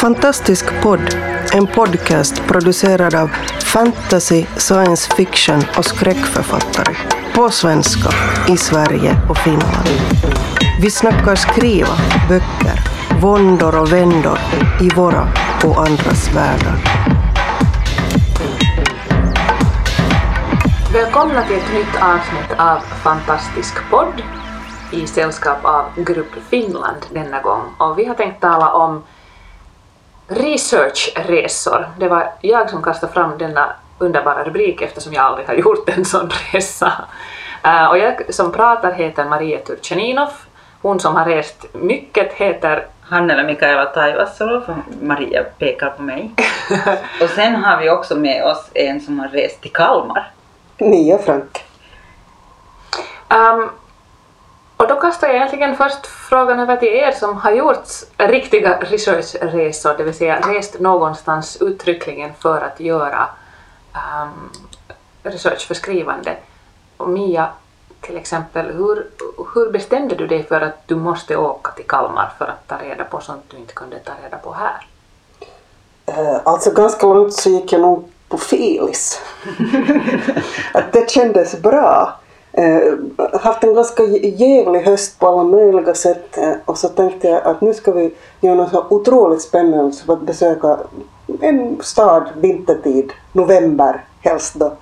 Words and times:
Fantastisk 0.00 0.82
podd, 0.82 1.16
en 1.52 1.66
podcast 1.66 2.42
producerad 2.46 3.14
av 3.14 3.30
fantasy, 3.64 4.44
science 4.56 5.14
fiction 5.16 5.62
och 5.78 5.84
skräckförfattare. 5.84 6.96
På 7.34 7.50
svenska, 7.50 8.10
i 8.48 8.56
Sverige 8.56 9.16
och 9.28 9.38
Finland. 9.38 9.88
Vi 10.82 10.90
snackar 10.90 11.34
skriva, 11.34 11.96
böcker, 12.28 12.80
våndor 13.20 13.80
och 13.80 13.92
vändor 13.92 14.38
i 14.80 14.88
våra 14.88 15.28
och 15.64 15.86
andras 15.86 16.34
världar. 16.34 16.76
Välkomna 20.92 21.46
till 21.46 21.56
ett 21.56 21.72
nytt 21.74 22.02
avsnitt 22.02 22.58
av 22.58 22.78
Fantastisk 22.78 23.90
podd 23.90 24.22
i 24.90 25.06
sällskap 25.06 25.64
av 25.64 26.04
Grupp 26.04 26.34
Finland 26.50 27.06
denna 27.10 27.40
gång. 27.40 27.62
Och 27.78 27.98
vi 27.98 28.04
har 28.04 28.14
tänkt 28.14 28.40
tala 28.40 28.72
om 28.72 29.02
researchresor. 30.28 31.88
Det 31.98 32.08
var 32.08 32.32
jag 32.40 32.70
som 32.70 32.82
kastade 32.82 33.12
fram 33.12 33.38
denna 33.38 33.72
underbara 33.98 34.44
rubrik 34.44 34.82
eftersom 34.82 35.12
jag 35.12 35.24
aldrig 35.24 35.46
har 35.46 35.54
gjort 35.54 35.88
en 35.88 36.04
sån 36.04 36.30
resa. 36.52 36.92
Uh, 37.66 37.84
och 37.84 37.98
jag 37.98 38.34
som 38.34 38.52
pratar 38.52 38.92
heter 38.92 39.24
Maria 39.24 39.58
Turchaninov. 39.58 40.30
Hon 40.82 41.00
som 41.00 41.16
har 41.16 41.24
rest 41.24 41.66
mycket 41.72 42.32
heter 42.32 42.86
Hannela 43.02 43.42
Mikaela 43.42 43.84
Taivasalo, 43.84 44.60
för 44.60 44.76
Maria 45.02 45.44
pekar 45.58 45.90
på 45.90 46.02
mig. 46.02 46.30
och 47.22 47.28
sen 47.28 47.54
har 47.54 47.80
vi 47.80 47.90
också 47.90 48.16
med 48.16 48.44
oss 48.44 48.70
en 48.74 49.00
som 49.00 49.18
har 49.18 49.28
rest 49.28 49.60
till 49.60 49.72
Kalmar. 49.72 50.30
Mia 50.78 51.18
Frank. 51.18 51.64
Um, 53.28 53.70
och 54.86 54.94
då 54.94 55.00
kastar 55.00 55.26
jag 55.26 55.36
egentligen 55.36 55.76
först 55.76 56.06
frågan 56.06 56.60
över 56.60 56.76
till 56.76 56.88
er 56.88 57.12
som 57.12 57.36
har 57.36 57.50
gjort 57.50 57.88
riktiga 58.16 58.80
researchresor, 58.80 59.94
det 59.96 60.04
vill 60.04 60.14
säga 60.14 60.40
rest 60.40 60.80
någonstans 60.80 61.56
uttryckligen 61.60 62.30
för 62.40 62.60
att 62.60 62.80
göra 62.80 63.28
um, 63.94 64.50
research 65.22 65.66
för 65.66 65.74
skrivande. 65.74 66.36
Och 66.96 67.08
Mia, 67.08 67.48
till 68.00 68.16
exempel, 68.16 68.66
hur, 68.66 69.06
hur 69.54 69.70
bestämde 69.70 70.14
du 70.14 70.26
dig 70.26 70.44
för 70.44 70.60
att 70.60 70.88
du 70.88 70.96
måste 70.96 71.36
åka 71.36 71.72
till 71.72 71.86
Kalmar 71.86 72.32
för 72.38 72.44
att 72.44 72.68
ta 72.68 72.76
reda 72.78 73.04
på 73.04 73.20
sånt 73.20 73.44
du 73.48 73.56
inte 73.56 73.74
kunde 73.74 73.98
ta 73.98 74.12
reda 74.24 74.36
på 74.36 74.52
här? 74.52 74.86
Uh, 76.08 76.40
alltså 76.44 76.70
ganska 76.70 77.06
långt 77.06 77.34
så 77.34 77.50
gick 77.50 77.72
jag 77.72 77.80
nog 77.80 78.12
på 78.28 78.38
filis. 78.38 79.20
att 80.74 80.92
det 80.92 81.10
kändes 81.10 81.62
bra. 81.62 82.18
Eh, 82.58 82.92
haft 83.40 83.64
en 83.64 83.74
ganska 83.74 84.02
jävlig 84.22 84.80
höst 84.80 85.18
på 85.18 85.28
alla 85.28 85.44
möjliga 85.44 85.94
sätt 85.94 86.38
eh, 86.38 86.52
och 86.64 86.78
så 86.78 86.88
tänkte 86.88 87.28
jag 87.28 87.42
att 87.42 87.60
nu 87.60 87.74
ska 87.74 87.92
vi 87.92 88.14
göra 88.40 88.54
något 88.54 88.70
så 88.70 88.84
otroligt 88.90 89.42
spännande 89.42 89.92
som 89.92 90.14
att 90.14 90.22
besöka 90.22 90.78
en 91.40 91.82
stad 91.82 92.28
vintertid, 92.36 93.12
november 93.32 94.04
helst 94.20 94.54
då. 94.54 94.72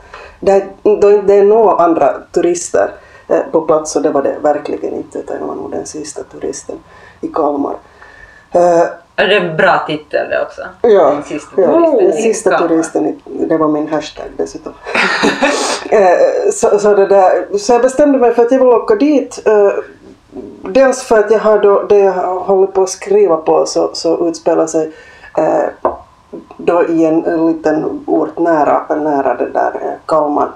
Där, 0.40 0.66
då 0.82 1.22
det 1.26 1.34
är 1.34 1.44
några 1.44 1.76
andra 1.76 2.14
turister 2.32 2.90
eh, 3.28 3.40
på 3.52 3.60
plats 3.60 3.96
och 3.96 4.02
det 4.02 4.10
var 4.10 4.22
det 4.22 4.36
verkligen 4.42 4.94
inte 4.94 5.18
utan 5.18 5.36
jag 5.40 5.46
var 5.46 5.54
nog 5.54 5.70
den 5.70 5.86
sista 5.86 6.22
turisten 6.22 6.76
i 7.20 7.28
Kalmar. 7.28 7.76
Eh, 8.52 8.84
är 9.16 9.28
det 9.28 9.36
en 9.36 9.56
bra 9.56 9.84
titel 9.86 10.28
det 10.30 10.42
också? 10.42 10.62
Ja, 10.82 11.10
Den 11.10 11.22
sista 11.22 11.60
ja, 11.60 11.66
turisten 11.68 11.96
den 11.98 12.18
i 12.18 12.22
sista 12.22 12.58
turisten, 12.58 13.20
det 13.24 13.56
var 13.56 13.68
min 13.68 13.88
hashtag 13.88 14.26
dessutom. 14.36 14.72
Eh, 15.90 16.50
så, 16.52 16.78
så, 16.78 16.94
det 16.94 17.06
där, 17.06 17.58
så 17.58 17.72
jag 17.72 17.82
bestämde 17.82 18.18
mig 18.18 18.34
för 18.34 18.42
att 18.42 18.52
jag 18.52 18.58
vill 18.58 18.68
åka 18.68 18.94
dit. 18.94 19.42
eh, 19.46 19.72
Dels 20.70 21.02
för 21.02 21.18
att 21.18 21.30
jag 21.30 21.38
har 21.38 21.58
då, 21.58 21.82
det 21.82 21.98
jag 21.98 22.12
håller 22.40 22.66
på 22.66 22.82
att 22.82 22.88
skriva 22.88 23.36
på 23.36 23.66
så, 23.66 23.90
så 23.92 24.28
utspelar 24.28 24.66
sig 24.66 24.92
eh, 25.38 25.90
då 26.56 26.84
i 26.88 27.04
en, 27.04 27.24
en 27.24 27.46
liten 27.46 28.04
ort 28.06 28.38
nära, 28.38 28.94
nära 28.94 29.34
det 29.34 29.50
där 29.50 29.98
Kalmar. 30.06 30.48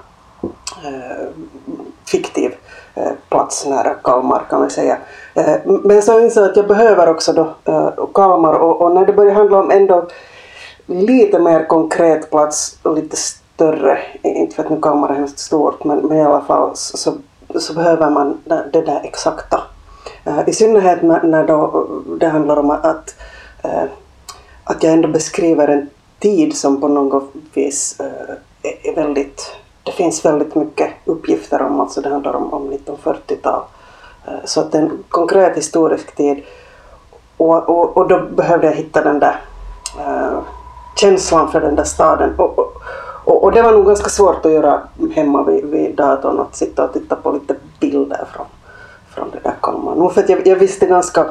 Fiktiv 2.11 2.55
Eh, 2.99 3.11
plats 3.29 3.65
nära 3.65 3.93
Kalmar 3.93 4.43
kan 4.49 4.63
vi 4.63 4.69
säga. 4.69 4.97
Eh, 5.33 5.55
men 5.65 6.01
så 6.01 6.19
insåg 6.19 6.43
jag 6.43 6.49
att 6.49 6.57
jag 6.57 6.67
behöver 6.67 7.09
också 7.09 7.33
då 7.33 7.53
eh, 7.65 7.89
Kalmar 8.13 8.53
och, 8.53 8.81
och 8.81 8.91
när 8.91 9.05
det 9.05 9.13
börjar 9.13 9.33
handla 9.33 9.59
om 9.59 9.71
ändå 9.71 10.07
lite 10.85 11.39
mer 11.39 11.67
konkret 11.67 12.29
plats 12.29 12.77
och 12.83 12.95
lite 12.95 13.17
större, 13.17 13.99
inte 14.21 14.55
för 14.55 14.63
att 14.63 14.69
nu 14.69 14.81
Kalmar 14.81 15.09
är 15.09 15.13
hemskt 15.13 15.39
stort 15.39 15.83
men, 15.83 15.97
men 15.97 16.17
i 16.17 16.21
alla 16.21 16.41
fall 16.41 16.71
så, 16.73 17.13
så, 17.59 17.73
behöver 17.73 18.09
man 18.09 18.41
det, 18.45 18.81
där 18.81 19.01
exakta. 19.03 19.61
I 20.47 20.53
synnerhet 20.53 21.01
när, 21.01 21.23
när 21.23 21.47
då 21.47 21.87
det 22.19 22.27
handlar 22.27 22.57
om 22.57 22.71
att, 22.71 23.15
att, 24.63 24.83
jag 24.83 24.93
ändå 24.93 25.07
beskriver 25.07 25.67
en 25.67 25.89
tid 26.19 26.57
som 26.57 26.81
på 26.81 26.87
något 26.87 27.31
vis 27.53 27.95
är 28.83 28.95
väldigt, 28.95 29.51
det 29.83 29.91
finns 29.91 30.25
väldigt 30.25 30.55
mycket 30.55 30.89
uppgifter 31.05 31.61
om, 31.61 31.79
alltså 31.79 32.01
det 32.01 32.09
handlar 32.09 32.35
om, 32.35 32.53
om 32.53 32.71
1940-tal. 32.71 33.61
Eh, 34.27 34.33
Så 34.45 34.61
att 34.61 34.75
en 34.75 35.03
konkret 35.09 35.57
historisk 35.57 36.15
tid 36.15 36.43
och, 37.37 37.69
och, 37.69 37.97
och 37.97 38.07
då 38.07 38.21
behövde 38.35 38.67
jag 38.67 38.73
hitta 38.73 39.01
den 39.03 39.19
där 39.19 39.35
eh, 39.99 40.39
känslan 40.95 41.51
för 41.51 41.61
den 41.61 41.75
där 41.75 41.83
staden. 41.83 42.33
Och, 42.37 42.59
och, 42.59 42.73
och, 43.25 43.43
och 43.43 43.51
det 43.51 43.61
var 43.61 43.71
nog 43.71 43.85
ganska 43.85 44.09
svårt 44.09 44.45
att 44.45 44.51
göra 44.51 44.81
hemma 45.15 45.43
vid, 45.43 45.65
vid 45.65 45.95
datorn, 45.95 46.39
att 46.39 46.55
sitta 46.55 46.83
och 46.83 46.93
titta 46.93 47.15
på 47.15 47.31
lite 47.31 47.55
bilder 47.79 48.25
från, 48.33 48.45
från 49.09 49.29
det 49.31 49.39
där 49.43 49.55
Kalmar. 49.61 49.95
Nog 49.95 50.13
för 50.13 50.21
att 50.23 50.29
jag, 50.29 50.47
jag 50.47 50.55
visste 50.55 50.85
ganska 50.85 51.25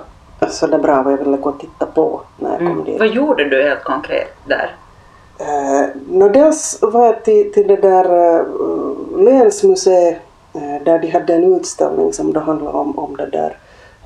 så 0.48 0.66
det 0.66 0.78
bra 0.78 1.02
vad 1.02 1.12
jag 1.12 1.18
ville 1.18 1.36
gå 1.36 1.48
och 1.50 1.60
titta 1.60 1.86
på 1.86 2.20
när 2.36 2.50
jag 2.50 2.58
kom 2.58 2.66
Mm. 2.70 2.84
dit. 2.84 2.98
Vad 2.98 3.08
gjorde 3.08 3.48
du 3.48 3.62
helt 3.62 3.84
konkret 3.84 4.28
där? 4.46 4.76
Eh, 5.38 5.86
nå, 6.08 6.28
dels 6.28 6.78
var 6.82 7.06
jag 7.06 7.24
till, 7.24 7.52
till 7.52 7.68
det 7.68 7.76
där 7.76 8.04
eh, 8.04 8.46
länsmuseet 9.18 10.18
eh, 10.54 10.84
där 10.84 10.98
de 10.98 11.10
hade 11.10 11.34
en 11.34 11.54
utställning 11.54 12.12
som 12.12 12.32
då 12.32 12.40
handlade 12.40 12.78
om, 12.78 12.98
om 12.98 13.16
det 13.16 13.26
där 13.26 13.56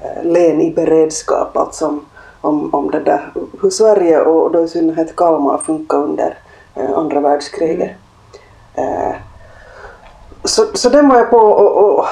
eh, 0.02 0.24
län 0.24 0.60
i 0.60 0.70
beredskap, 0.70 1.56
alltså 1.56 1.86
om, 1.86 2.04
om, 2.40 2.74
om 2.74 2.90
det 2.90 3.00
där 3.00 3.32
hur 3.62 3.70
Sverige 3.70 4.20
och 4.20 4.52
då 4.52 4.64
i 4.64 4.68
synnerhet 4.68 5.16
Kalmar 5.16 5.58
funkar 5.58 5.98
under 5.98 6.38
eh, 6.74 6.98
andra 6.98 7.20
världskriget. 7.20 7.90
Eh, 8.74 9.12
så, 10.44 10.64
så 10.74 10.88
den 10.88 11.08
var 11.08 11.16
jag 11.16 11.30
på 11.30 11.36
och, 11.36 11.98
och, 11.98 12.04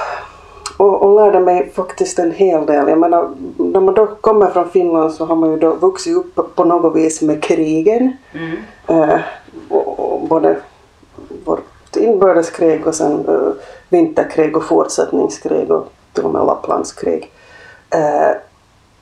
och, 0.81 1.03
och 1.03 1.15
lärde 1.15 1.41
mig 1.41 1.71
faktiskt 1.75 2.19
en 2.19 2.33
hel 2.33 2.67
del. 2.67 2.89
Jag 2.89 2.99
menar, 2.99 3.31
när 3.57 3.81
man 3.81 3.95
då 3.95 4.07
kommer 4.07 4.47
från 4.47 4.71
Finland 4.71 5.13
så 5.13 5.25
har 5.25 5.37
man 5.37 5.51
ju 5.51 5.57
då 5.57 5.75
vuxit 5.75 6.17
upp 6.17 6.57
på 6.57 6.65
något 6.65 6.97
vis 6.97 7.23
med 7.23 7.43
krigen. 7.43 8.17
Mm. 8.33 8.57
Eh, 8.87 9.21
både 10.29 10.57
vårt 11.45 11.97
inbördeskrig 11.97 12.87
och 12.87 12.95
sen 12.95 13.25
eh, 13.29 13.53
vinterkrig 13.89 14.57
och 14.57 14.65
fortsättningskrig 14.65 15.71
och 15.71 15.93
till 16.13 16.25
och 16.25 16.33
med 16.33 16.47
Lapplandskrig. 16.47 17.33
Eh, 17.91 18.37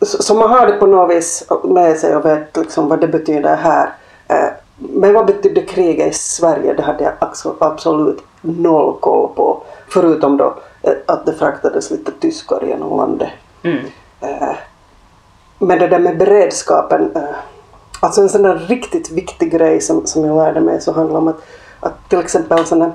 så, 0.00 0.22
så 0.22 0.34
man 0.34 0.50
har 0.50 0.66
det 0.66 0.72
på 0.72 0.86
något 0.86 1.10
vis 1.10 1.48
med 1.64 1.96
sig 1.96 2.16
och 2.16 2.24
vet 2.24 2.56
liksom 2.56 2.88
vad 2.88 3.00
det 3.00 3.08
betyder 3.08 3.56
här. 3.56 3.92
Eh, 4.28 4.48
men 4.76 5.14
vad 5.14 5.26
betydde 5.26 5.62
kriget 5.62 6.12
i 6.12 6.14
Sverige? 6.14 6.74
Det 6.74 6.82
hade 6.82 7.04
jag 7.04 7.12
absolut 7.58 8.22
noll 8.40 8.96
koll 9.00 9.28
på. 9.34 9.62
Förutom 9.88 10.36
då 10.36 10.54
att 11.06 11.26
det 11.26 11.32
fraktades 11.32 11.90
lite 11.90 12.12
tyskar 12.12 12.62
genom 12.66 12.96
landet. 12.96 13.28
Mm. 13.62 13.84
Eh, 14.20 14.54
Men 15.58 15.78
det 15.78 15.88
där 15.88 15.98
med 15.98 16.18
beredskapen, 16.18 17.12
eh, 17.16 17.22
alltså 18.00 18.20
en 18.20 18.28
sån 18.28 18.42
där 18.42 18.54
riktigt 18.54 19.10
viktig 19.10 19.50
grej 19.50 19.80
som, 19.80 20.06
som 20.06 20.24
jag 20.24 20.36
lärde 20.36 20.60
mig 20.60 20.80
så 20.80 20.92
handlar 20.92 21.18
om 21.18 21.28
att, 21.28 21.40
att 21.80 22.08
till 22.08 22.18
exempel 22.18 22.58
en 22.58 22.66
sån 22.66 22.78
där 22.78 22.92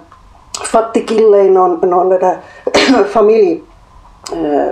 fattig 0.72 1.08
kille 1.08 1.38
i 1.38 1.50
någon, 1.50 1.90
någon 1.90 2.10
där 2.10 2.38
familj 3.14 3.64
eh, 4.32 4.70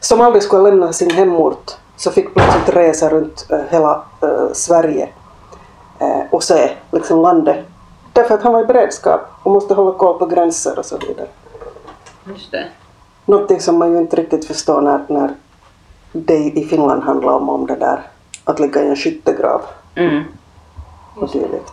som 0.00 0.20
aldrig 0.20 0.42
skulle 0.42 0.62
lämna 0.62 0.92
sin 0.92 1.10
hemort 1.10 1.70
så 1.96 2.10
fick 2.10 2.34
plötsligt 2.34 2.76
resa 2.76 3.08
runt 3.08 3.46
hela 3.70 4.02
Sverige 4.52 5.08
och 6.30 6.42
se 6.42 6.70
liksom 6.90 7.22
landet. 7.22 7.56
Därför 8.12 8.34
att 8.34 8.42
han 8.42 8.52
var 8.52 8.62
i 8.62 8.66
beredskap 8.66 9.20
och 9.42 9.52
måste 9.52 9.74
hålla 9.74 9.98
koll 9.98 10.18
på 10.18 10.26
gränser 10.26 10.78
och 10.78 10.84
så 10.84 10.96
vidare. 10.98 11.28
Just 12.28 12.52
det. 12.52 12.66
Någonting 13.24 13.60
som 13.60 13.78
man 13.78 13.92
ju 13.92 13.98
inte 13.98 14.16
riktigt 14.16 14.44
förstår 14.44 14.80
när, 14.80 15.00
när 15.08 15.30
det 16.12 16.34
i 16.34 16.64
Finland 16.70 17.02
handlar 17.02 17.32
om, 17.32 17.48
om 17.48 17.66
det 17.66 17.76
där 17.76 18.02
att 18.44 18.60
ligga 18.60 18.82
i 18.82 18.88
en 18.88 18.96
skyttegrav 18.96 19.62
Mm. 19.94 20.24
och 21.14 21.28
dylikt. 21.32 21.72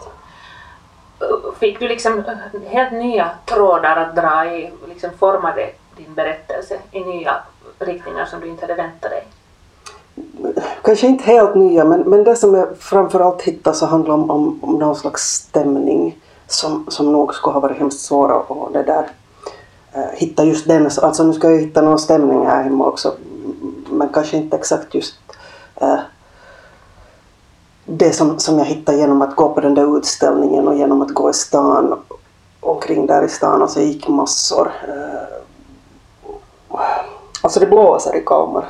Fick 1.59 1.79
du 1.79 1.87
liksom 1.87 2.23
helt 2.65 2.91
nya 2.91 3.29
trådar 3.45 3.95
att 3.97 4.15
dra 4.15 4.55
i, 4.55 4.71
liksom 4.87 5.09
formade 5.19 5.69
din 5.97 6.13
berättelse 6.13 6.77
i 6.91 6.99
nya 6.99 7.35
riktningar 7.79 8.25
som 8.25 8.39
du 8.39 8.47
inte 8.47 8.63
hade 8.63 8.75
väntat 8.75 9.11
dig? 9.11 9.27
Kanske 10.81 11.07
inte 11.07 11.23
helt 11.23 11.55
nya 11.55 11.85
men, 11.85 12.01
men 12.01 12.23
det 12.23 12.35
som 12.35 12.55
jag 12.55 12.77
framförallt 12.77 13.41
hittade 13.41 13.75
så 13.75 13.85
handlar 13.85 14.13
om, 14.13 14.31
om, 14.31 14.59
om 14.63 14.79
någon 14.79 14.95
slags 14.95 15.21
stämning 15.21 16.19
som, 16.47 16.85
som 16.89 17.11
nog 17.11 17.33
skulle 17.33 17.53
ha 17.53 17.59
varit 17.59 17.77
hemskt 17.77 17.99
svår 17.99 18.39
att 18.39 18.73
det 18.73 18.83
där 18.83 19.07
Äh, 19.95 20.01
hitta 20.13 20.43
just 20.43 20.67
den. 20.67 20.89
Alltså 21.01 21.23
nu 21.23 21.33
ska 21.33 21.51
jag 21.51 21.59
hitta 21.59 21.81
någon 21.81 21.99
stämning 21.99 22.45
här 22.45 22.63
hemma 22.63 22.85
också 22.85 23.13
men 23.89 24.09
kanske 24.09 24.37
inte 24.37 24.57
exakt 24.57 24.93
just 24.93 25.15
eh, 25.75 25.97
det 27.85 28.11
som, 28.11 28.39
som 28.39 28.57
jag 28.57 28.65
hittade 28.65 28.97
genom 28.97 29.21
att 29.21 29.35
gå 29.35 29.49
på 29.49 29.61
den 29.61 29.75
där 29.75 29.97
utställningen 29.97 30.67
och 30.67 30.75
genom 30.75 31.01
att 31.01 31.09
gå 31.11 31.29
i 31.29 31.33
stan 31.33 31.99
omkring 32.59 33.05
där 33.05 33.23
i 33.23 33.29
stan 33.29 33.61
alltså, 33.61 33.79
och 33.79 33.85
så 33.85 33.91
gick 33.91 34.07
massor. 34.07 34.71
Eh, 34.87 35.35
Alltså 37.41 37.59
det 37.59 37.65
blåser 37.65 38.15
i 38.15 38.23
Kalmar. 38.25 38.65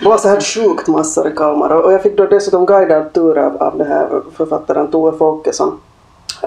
blåser 0.00 0.28
helt 0.30 0.44
sjukt 0.44 0.88
massor 0.88 1.28
i 1.28 1.36
Kalmar. 1.36 1.70
Och 1.70 1.92
jag 1.92 2.02
fick 2.02 2.16
då 2.16 2.26
dessutom 2.26 2.66
guidad 2.66 3.12
tur 3.12 3.38
av, 3.38 3.62
av 3.62 3.78
den 3.78 3.86
här 3.86 4.22
författaren 4.36 4.90
Tove 4.90 5.18
Folkesson 5.18 5.80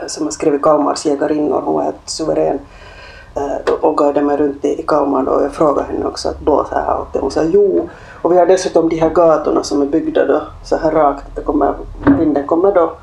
som 0.07 0.24
har 0.24 0.31
skrivit 0.31 0.62
Kalmars 0.62 1.06
jägarinnor. 1.06 1.62
Hon 1.66 1.74
var 1.74 1.84
helt 1.84 2.10
suverän 2.10 2.56
eh, 2.56 2.87
och 3.81 3.98
guidade 3.98 4.25
mig 4.25 4.38
runt 4.38 4.66
i 4.66 4.84
Kalmar 4.88 5.30
och 5.30 5.44
jag 5.44 5.54
frågade 5.54 5.88
henne 5.88 6.06
också 6.06 6.30
att 6.30 6.39
blåser 6.39 6.75
här 6.75 6.86
alltid. 6.86 7.22
Hon 7.22 7.31
sa 7.31 7.44
jo. 7.44 7.89
Och 8.22 8.31
vi 8.31 8.38
har 8.38 8.45
dessutom 8.45 8.89
de 8.89 8.95
här 8.95 9.10
gatorna 9.10 9.63
som 9.63 9.81
är 9.81 9.86
byggda 9.86 10.25
då 10.25 10.42
så 10.63 10.78
här 10.78 10.92
rakt. 10.92 11.25
Det 11.36 11.42
kommer, 11.42 11.74
vinden 12.19 12.48
kommer 12.48 12.72
då 12.72 12.98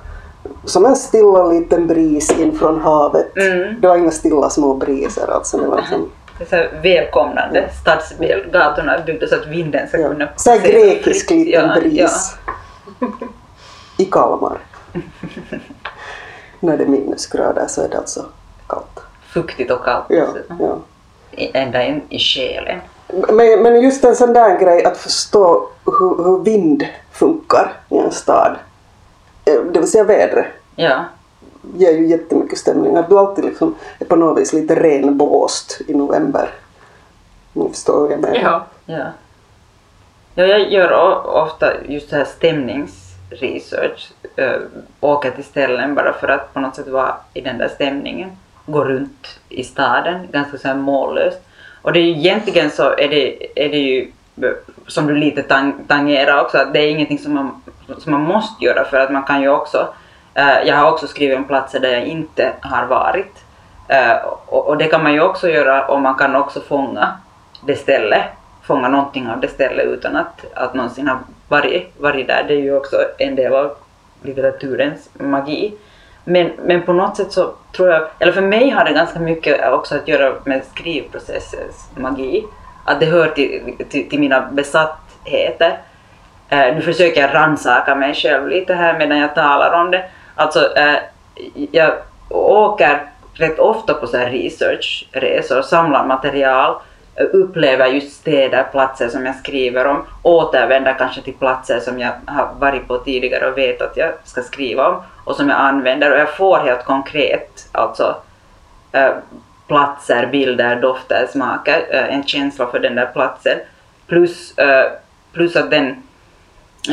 som 0.65 0.87
en 0.87 0.97
stilla 0.97 1.45
liten 1.45 1.87
bris 1.87 2.39
in 2.39 2.59
från 2.59 2.81
havet. 2.81 3.37
Mm. 3.37 3.81
Det 3.81 3.89
var 3.89 3.97
inga 3.97 4.11
stilla 4.11 4.51
små 4.51 4.75
briser 4.75 5.31
alltså. 5.31 5.59
Det 5.59 5.67
var 5.67 5.77
liksom, 5.77 6.11
Det 6.39 6.53
är 6.53 6.69
så 6.69 6.77
välkomnande 6.83 7.69
stadsbild. 7.81 8.53
Gatorna 8.53 8.95
är 8.95 9.05
byggda 9.05 9.27
så 9.27 9.35
att 9.35 9.47
vinden 9.47 9.89
ska 9.89 9.97
kunna 9.97 10.25
ja. 10.25 10.31
Så 10.37 10.51
här 10.51 10.59
grekisk 10.59 11.31
liten 11.31 11.71
Ja, 11.71 11.81
bris. 11.81 12.37
I 13.97 14.05
Kalmar. 14.05 14.59
När 16.61 16.77
det 16.77 16.85
är 16.85 16.89
minusgrader 16.89 17.67
så 17.69 17.83
är 17.83 17.89
det 17.89 17.99
alltså 17.99 18.25
kallt. 18.67 19.01
Fuktigt 19.35 19.71
och 19.71 19.85
kallt. 19.85 20.05
Ja, 20.09 20.27
ja. 20.61 20.79
Ända 21.53 21.85
in 21.85 22.03
i 22.09 22.19
själen. 22.19 22.81
Men, 23.33 23.63
men 23.63 23.81
just 23.81 24.05
en 24.05 24.17
sån 24.17 24.33
där 24.33 24.59
grej 24.59 24.85
att 24.85 24.97
förstå 24.97 25.69
hur, 25.85 26.25
hur 26.25 26.45
vind 26.45 26.87
funkar 27.13 27.73
i 27.89 27.99
en 27.99 28.13
stad, 28.13 28.57
eh, 29.45 29.61
det 29.73 29.79
vill 29.81 29.91
säga 29.91 30.05
vädret, 30.05 30.47
Ja. 30.77 31.05
ger 31.77 31.93
ju 31.93 32.07
jättemycket 32.07 32.59
stämning. 32.59 32.97
Att 32.97 33.09
du 33.09 33.19
alltid 33.19 33.45
liksom 33.45 33.75
är 33.99 34.05
på 34.05 34.17
något 34.17 34.39
vis 34.41 34.53
lite 34.53 34.75
renblåst 34.75 35.81
i 35.89 35.95
november. 35.95 36.51
Ni 37.53 37.69
förstår 37.69 38.01
vad 38.01 38.13
jag 38.13 38.21
menar. 38.21 38.37
Ja. 38.37 38.67
Ja. 38.87 39.05
ja 40.35 40.45
jag 40.45 40.73
gör 40.73 40.93
ofta 41.27 41.73
just 41.89 42.09
så 42.11 42.17
här 42.17 42.25
stämningsresearch. 42.25 44.13
Äh, 44.37 44.61
åker 45.01 45.31
till 45.31 45.45
ställen 45.45 45.95
bara 45.95 46.13
för 46.13 46.29
att 46.29 46.55
på 46.55 46.61
något 46.61 46.77
sätt 46.77 46.89
vara 46.89 47.17
i 47.35 47.41
den 47.41 47.59
där 47.59 47.69
stämningen. 47.69 48.31
Gå 48.67 48.85
runt 48.85 49.41
i 49.49 49.65
staden, 49.65 50.29
ganska 50.33 50.59
så 50.59 50.69
här 50.69 50.75
mållöst. 50.75 51.41
Och 51.83 51.93
det 51.93 51.99
är 51.99 52.03
ju 52.03 52.11
egentligen 52.11 52.71
så 52.71 52.83
är 52.83 53.09
det, 53.09 53.47
är 53.65 53.69
det 53.69 53.79
ju 53.79 54.13
som 54.87 55.07
du 55.07 55.15
lite 55.15 55.43
tang, 55.43 55.85
tangerar 55.89 56.41
också, 56.41 56.59
att 56.59 56.73
det 56.73 56.79
är 56.79 56.91
ingenting 56.91 57.19
som 57.19 57.35
man, 57.35 57.63
som 57.99 58.13
man 58.13 58.23
måste 58.23 58.65
göra 58.65 58.85
för 58.85 58.97
att 58.97 59.13
man 59.13 59.23
kan 59.23 59.43
ju 59.43 59.49
också, 59.49 59.95
eh, 60.35 60.63
jag 60.65 60.77
har 60.77 60.93
också 60.93 61.07
skrivit 61.07 61.39
om 61.39 61.45
platser 61.45 61.81
där 61.81 61.93
jag 61.93 62.05
inte 62.05 62.53
har 62.61 62.87
varit. 62.87 63.45
Eh, 63.89 64.17
och, 64.47 64.69
och 64.69 64.77
det 64.77 64.85
kan 64.85 65.03
man 65.03 65.13
ju 65.13 65.21
också 65.21 65.49
göra 65.49 65.87
och 65.87 66.01
man 66.01 66.15
kan 66.15 66.37
också 66.37 66.61
fånga 66.61 67.13
det 67.67 67.77
stället, 67.77 68.25
fånga 68.63 68.89
någonting 68.89 69.29
av 69.29 69.41
det 69.41 69.49
stället 69.49 69.87
utan 69.87 70.17
att, 70.17 70.45
att 70.55 70.75
någonsin 70.75 71.09
ha 71.09 71.19
varit, 71.49 71.93
varit 71.99 72.27
där. 72.27 72.45
Det 72.49 72.55
är 72.55 72.61
ju 72.61 72.77
också 72.77 72.97
en 73.19 73.35
del 73.35 73.55
av 73.55 73.77
litteraturens 74.23 75.11
magi. 75.19 75.75
Men, 76.25 76.53
men 76.63 76.83
på 76.83 76.93
något 76.93 77.17
sätt 77.17 77.33
så 77.33 77.55
tror 77.77 77.89
jag, 77.89 78.09
eller 78.19 78.33
för 78.33 78.41
mig 78.41 78.71
har 78.71 78.85
det 78.85 78.93
ganska 78.93 79.21
mycket 79.21 79.73
också 79.73 79.97
att 79.97 80.09
göra 80.09 80.35
med 80.45 80.63
skrivprocessens 80.75 81.91
magi. 81.97 82.45
Att 82.85 83.01
det 83.01 83.07
hör 83.07 83.29
till, 83.29 83.75
till, 83.89 84.09
till 84.09 84.21
mina 84.21 84.41
besattheter. 84.41 85.79
Eh, 86.49 86.75
nu 86.75 86.81
försöker 86.81 87.21
jag 87.21 87.35
rannsaka 87.35 87.95
mig 87.95 88.15
själv 88.15 88.49
lite 88.49 88.75
här 88.75 88.99
medan 88.99 89.19
jag 89.19 89.35
talar 89.35 89.81
om 89.81 89.91
det. 89.91 90.05
Alltså, 90.35 90.77
eh, 90.77 90.97
jag 91.71 91.93
åker 92.29 93.03
rätt 93.35 93.59
ofta 93.59 93.95
på 93.95 94.07
så 94.07 94.17
här 94.17 94.31
researchresor, 94.31 95.63
samlar 95.63 96.07
material, 96.07 96.71
eh, 96.71 96.79
upplever 97.17 97.87
just 97.87 98.17
städer, 98.21 98.63
platser 98.63 99.09
som 99.09 99.27
jag 99.27 99.37
skriver 99.37 99.85
om, 99.87 100.07
återvänder 100.23 100.95
kanske 100.99 101.23
till 101.23 101.35
platser 101.35 101.81
som 101.81 102.01
jag 102.01 102.13
har 102.27 102.55
varit 102.59 102.89
på 102.89 102.99
tidigare 102.99 103.51
och 103.51 103.59
vet 103.59 103.83
att 103.83 103.97
jag 103.97 104.13
ska 104.25 104.43
skriva 104.43 104.89
om 104.89 105.03
och 105.25 105.37
som 105.37 105.49
jag 105.49 105.59
använder 105.61 106.13
och 106.13 106.19
jag 106.19 106.37
får 106.37 106.59
helt 106.59 106.85
konkret 106.85 107.69
alltså 107.73 108.17
eh, 108.93 109.13
platser, 109.67 110.27
bilder, 110.27 110.77
dofter, 110.77 111.29
smaker, 111.33 111.87
eh, 111.91 112.15
en 112.15 112.27
känsla 112.27 112.67
för 112.67 112.79
den 112.79 112.95
där 112.95 113.07
platsen. 113.07 113.59
Plus, 114.07 114.59
eh, 114.59 114.93
plus 115.33 115.57
att 115.57 115.71
den, 115.71 116.03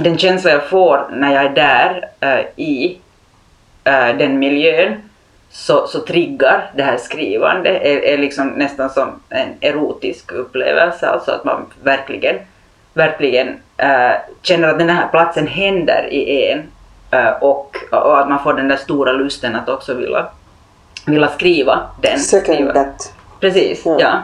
den 0.04 0.18
känsla 0.18 0.52
jag 0.52 0.70
får 0.70 1.08
när 1.12 1.34
jag 1.34 1.46
är 1.46 1.50
där 1.50 2.10
i 2.56 2.98
den 4.18 4.40
miljön 4.40 5.10
så, 5.52 5.88
så 5.88 6.00
triggar 6.00 6.72
det 6.76 6.84
här 6.84 6.98
skrivande, 6.98 7.70
är, 7.70 8.04
är 8.04 8.18
liksom 8.18 8.48
nästan 8.48 8.90
som 8.90 9.22
en 9.30 9.48
erotisk 9.62 10.32
upplevelse, 10.32 11.08
alltså 11.08 11.32
att 11.32 11.44
man 11.44 11.66
verkligen, 11.84 12.36
verkligen 12.94 13.48
eh, 13.78 14.12
känner 14.42 14.68
att 14.68 14.80
den 14.80 14.90
här 14.90 15.08
platsen 15.08 15.48
händer 15.48 16.08
i 16.12 16.52
en 16.52 16.64
eh, 17.12 17.32
och, 17.42 17.76
och 17.92 18.20
att 18.20 18.30
man 18.30 18.44
får 18.44 18.54
den 18.54 18.68
där 18.68 18.76
stora 18.76 19.12
lusten 19.12 19.56
att 19.56 19.70
också 19.70 19.94
vilja, 19.94 20.26
vilja 21.06 21.28
skriva 21.28 21.80
den. 22.02 22.20
Second 22.20 22.74
that. 22.74 23.14
Precis, 23.40 23.86
Ja. 23.86 23.98
ja. 24.00 24.22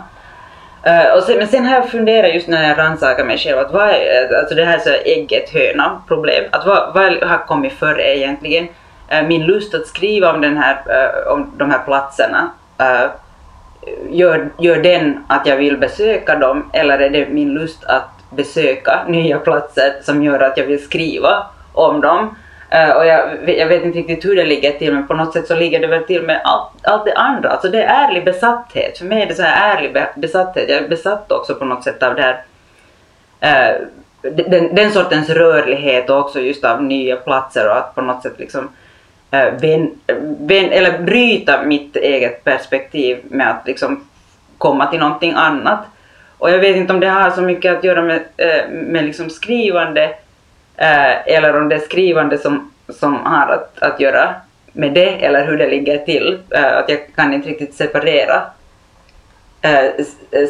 Eh, 0.84 1.18
och 1.18 1.24
sen, 1.24 1.38
men 1.38 1.48
sen 1.48 1.66
har 1.66 1.76
jag 1.76 1.90
funderat 1.90 2.34
just 2.34 2.48
när 2.48 2.70
jag 2.70 2.78
rannsakar 2.78 3.26
mig 3.26 3.38
själv, 3.38 3.60
att 3.60 3.72
vad 3.72 3.90
är, 3.90 4.40
alltså 4.40 4.56
det 4.56 4.66
här 4.66 4.78
är 4.78 4.80
så 4.80 4.90
ägget 4.90 5.50
höna 5.50 6.02
problem, 6.08 6.44
att 6.52 6.66
vad, 6.66 6.94
vad 6.94 7.30
har 7.30 7.46
kommit 7.48 7.74
före 7.74 8.18
egentligen? 8.18 8.68
Eh, 9.08 9.28
min 9.28 9.46
lust 9.46 9.74
att 9.74 9.88
skriva 9.88 10.34
om, 10.34 10.42
den 10.42 10.58
här, 10.58 10.76
eh, 10.90 11.32
om 11.32 11.52
de 11.58 11.72
här 11.72 11.80
platserna, 11.86 12.52
eh, 12.80 13.10
gör, 14.10 14.50
gör 14.60 14.84
den 14.84 15.26
att 15.28 15.48
jag 15.48 15.58
vill 15.58 15.78
besöka 15.78 16.36
dem 16.36 16.70
eller 16.74 17.00
är 17.00 17.10
det 17.10 17.30
min 17.30 17.54
lust 17.54 17.84
att 17.84 18.10
besöka 18.30 19.04
nya 19.08 19.40
platser 19.40 19.94
som 20.02 20.24
gör 20.24 20.40
att 20.40 20.58
jag 20.58 20.66
vill 20.66 20.84
skriva 20.84 21.46
om 21.74 22.02
dem? 22.02 22.36
Och 22.96 23.06
jag, 23.06 23.50
jag 23.50 23.68
vet 23.68 23.84
inte 23.84 23.98
riktigt 23.98 24.26
hur 24.26 24.36
det 24.36 24.46
ligger 24.46 24.72
till 24.72 24.94
men 24.94 25.08
på 25.08 25.14
något 25.14 25.34
sätt 25.34 25.48
så 25.48 25.56
ligger 25.56 25.80
det 25.80 25.88
väl 25.88 26.04
till 26.04 26.24
med 26.24 26.42
allt, 26.44 26.72
allt 26.84 27.06
det 27.06 27.14
andra. 27.14 27.50
Alltså 27.50 27.70
det 27.70 27.84
är 27.84 28.08
ärlig 28.08 28.26
besatthet. 28.26 28.98
För 28.98 29.06
mig 29.06 29.22
är 29.22 29.26
det 29.26 29.36
så 29.36 29.42
här 29.42 29.78
ärlig 29.78 30.06
besatthet. 30.16 30.70
Jag 30.70 30.84
är 30.84 30.88
besatt 30.88 31.32
också 31.32 31.56
på 31.56 31.66
något 31.66 31.84
sätt 31.84 32.04
av 32.04 32.16
det 32.16 32.22
här 32.22 32.44
den, 34.22 34.76
den 34.76 34.92
sortens 34.92 35.30
rörlighet 35.30 36.10
och 36.10 36.20
också 36.20 36.40
just 36.40 36.64
av 36.64 36.84
nya 36.84 37.16
platser 37.16 37.70
och 37.70 37.78
att 37.78 37.96
på 37.96 38.02
något 38.02 38.24
sätt 38.24 38.40
liksom 38.40 38.70
vän, 39.32 39.92
vän, 40.40 40.72
eller 40.72 41.00
bryta 41.00 41.64
mitt 41.64 41.96
eget 41.96 42.44
perspektiv 42.44 43.18
med 43.24 43.50
att 43.50 43.68
liksom 43.68 44.08
komma 44.58 44.88
till 44.88 45.00
någonting 45.00 45.34
annat. 45.36 45.80
Och 46.38 46.52
jag 46.52 46.60
vet 46.60 46.76
inte 46.76 46.94
om 46.94 47.00
det 47.00 47.08
har 47.08 47.32
så 47.32 47.42
mycket 47.42 47.78
att 47.78 47.84
göra 47.84 48.02
med, 48.02 48.22
eh, 48.38 48.70
med 48.70 49.06
liksom 49.06 49.30
skrivande 49.30 50.04
eh, 50.78 51.36
eller 51.36 51.62
om 51.62 51.70
det 51.70 51.76
är 51.76 51.80
skrivande 51.80 52.38
som, 52.38 52.72
som 52.90 53.16
har 53.26 53.54
att, 53.54 53.84
att 53.84 54.00
göra 54.00 54.34
med 54.74 54.94
det 54.94 55.26
eller 55.26 55.46
hur 55.46 55.58
det 55.58 55.68
ligger 55.68 55.98
till. 55.98 56.40
Att 56.52 56.90
jag 56.90 57.00
kan 57.16 57.34
inte 57.34 57.50
riktigt 57.50 57.74
separera 57.74 58.42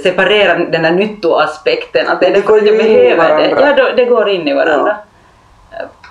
separera 0.04 0.56
den 0.56 0.84
där 0.84 0.92
nyttoaspekten. 0.92 2.08
Att 2.08 2.20
det, 2.22 2.30
Det 2.30 2.42
går 2.42 2.68
jag 2.68 2.78
behöver 2.78 3.38
det. 3.38 3.50
Ja, 3.50 3.76
då, 3.76 3.96
det 3.96 4.06
går 4.06 4.30
in 4.30 4.48
i 4.48 4.54
varandra. 4.54 4.92
Eh, 4.92 4.98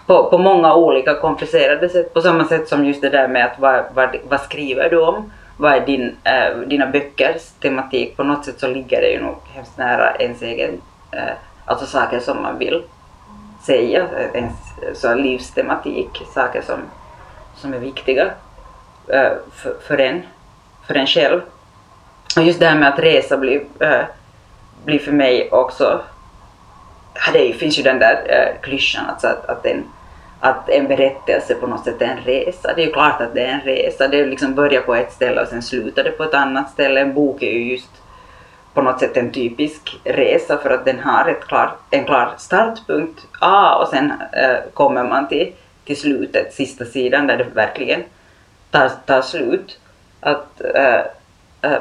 på, 0.06 0.30
på 0.30 0.38
många 0.38 0.74
olika 0.74 1.14
komplicerade 1.14 1.88
sätt. 1.88 2.14
På 2.14 2.20
samma 2.20 2.44
sätt 2.44 2.68
som 2.68 2.84
just 2.84 3.02
det 3.02 3.10
där 3.10 3.28
med 3.28 3.44
att 3.44 3.58
vad, 3.58 3.84
vad, 3.94 4.16
vad 4.28 4.40
skriver 4.40 4.90
du 4.90 5.00
om? 5.02 5.32
Vad 5.56 5.72
är 5.72 5.86
din, 5.86 6.16
äh, 6.24 6.58
dina 6.66 6.86
böckers 6.86 7.50
tematik? 7.60 8.16
På 8.16 8.24
något 8.24 8.44
sätt 8.44 8.60
så 8.60 8.66
ligger 8.66 9.00
det 9.00 9.08
ju 9.08 9.22
nog 9.22 9.36
hemskt 9.54 9.78
nära 9.78 10.16
ens 10.16 10.42
egen, 10.42 10.80
äh, 11.10 11.34
alltså 11.64 11.86
saker 11.86 12.20
som 12.20 12.42
man 12.42 12.58
vill 12.58 12.82
säga, 13.66 14.08
ens 14.34 14.54
så 14.94 15.14
livstematik, 15.14 16.22
saker 16.34 16.62
som, 16.62 16.78
som 17.54 17.74
är 17.74 17.78
viktiga 17.78 18.30
äh, 19.08 19.32
för, 19.52 19.74
för, 19.86 19.98
en, 19.98 20.22
för 20.86 20.94
en 20.94 21.06
själv. 21.06 21.40
Och 22.36 22.42
just 22.42 22.60
det 22.60 22.66
här 22.66 22.78
med 22.78 22.88
att 22.88 22.98
resa 22.98 23.36
blir, 23.36 23.64
äh, 23.80 24.04
blir 24.84 24.98
för 24.98 25.12
mig 25.12 25.50
också, 25.50 26.00
det 27.32 27.52
finns 27.52 27.78
ju 27.78 27.82
den 27.82 27.98
där 27.98 28.22
äh, 28.28 28.60
klyschan 28.62 29.06
alltså 29.06 29.26
att, 29.26 29.46
att, 29.46 29.66
en, 29.66 29.84
att 30.40 30.68
en 30.68 30.88
berättelse 30.88 31.54
på 31.54 31.66
något 31.66 31.84
sätt 31.84 32.02
är 32.02 32.06
en 32.06 32.24
resa. 32.24 32.72
Det 32.76 32.82
är 32.82 32.86
ju 32.86 32.92
klart 32.92 33.20
att 33.20 33.34
det 33.34 33.40
är 33.40 33.52
en 33.52 33.60
resa, 33.60 34.08
det 34.08 34.26
liksom 34.26 34.54
börjar 34.54 34.80
på 34.80 34.94
ett 34.94 35.12
ställe 35.12 35.42
och 35.42 35.48
sen 35.48 35.62
slutar 35.62 36.04
det 36.04 36.10
på 36.10 36.24
ett 36.24 36.34
annat 36.34 36.70
ställe. 36.70 37.00
En 37.00 37.14
bok 37.14 37.42
är 37.42 37.50
ju 37.50 37.72
just 37.72 37.90
på 38.74 38.82
något 38.82 39.00
sätt 39.00 39.16
en 39.16 39.32
typisk 39.32 40.00
resa 40.04 40.58
för 40.58 40.70
att 40.70 40.84
den 40.84 40.98
har 40.98 41.28
ett 41.28 41.46
klar, 41.46 41.76
en 41.90 42.04
klar 42.04 42.34
startpunkt 42.38 43.26
A 43.40 43.76
och 43.76 43.88
sen 43.88 44.12
äh, 44.32 44.56
kommer 44.74 45.04
man 45.04 45.28
till, 45.28 45.52
till 45.84 46.00
slutet, 46.00 46.54
sista 46.54 46.84
sidan 46.84 47.26
där 47.26 47.36
det 47.36 47.44
verkligen 47.44 48.04
tar, 48.70 48.90
tar 49.06 49.22
slut. 49.22 49.78
Att, 50.20 50.60
äh, 50.74 51.00
äh, 51.62 51.78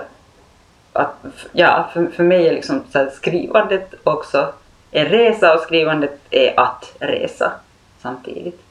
att, 0.94 1.16
ja, 1.52 1.90
för, 1.94 2.08
för 2.08 2.24
mig 2.24 2.48
är 2.48 2.54
liksom 2.54 2.84
så 2.92 3.00
här, 3.00 3.10
skrivandet 3.10 3.94
också 4.04 4.54
en 4.92 5.06
resa 5.06 5.54
och 5.54 5.60
skrivandet 5.60 6.20
är 6.30 6.60
att 6.60 6.96
resa 7.00 7.52
samtidigt. 8.02 8.62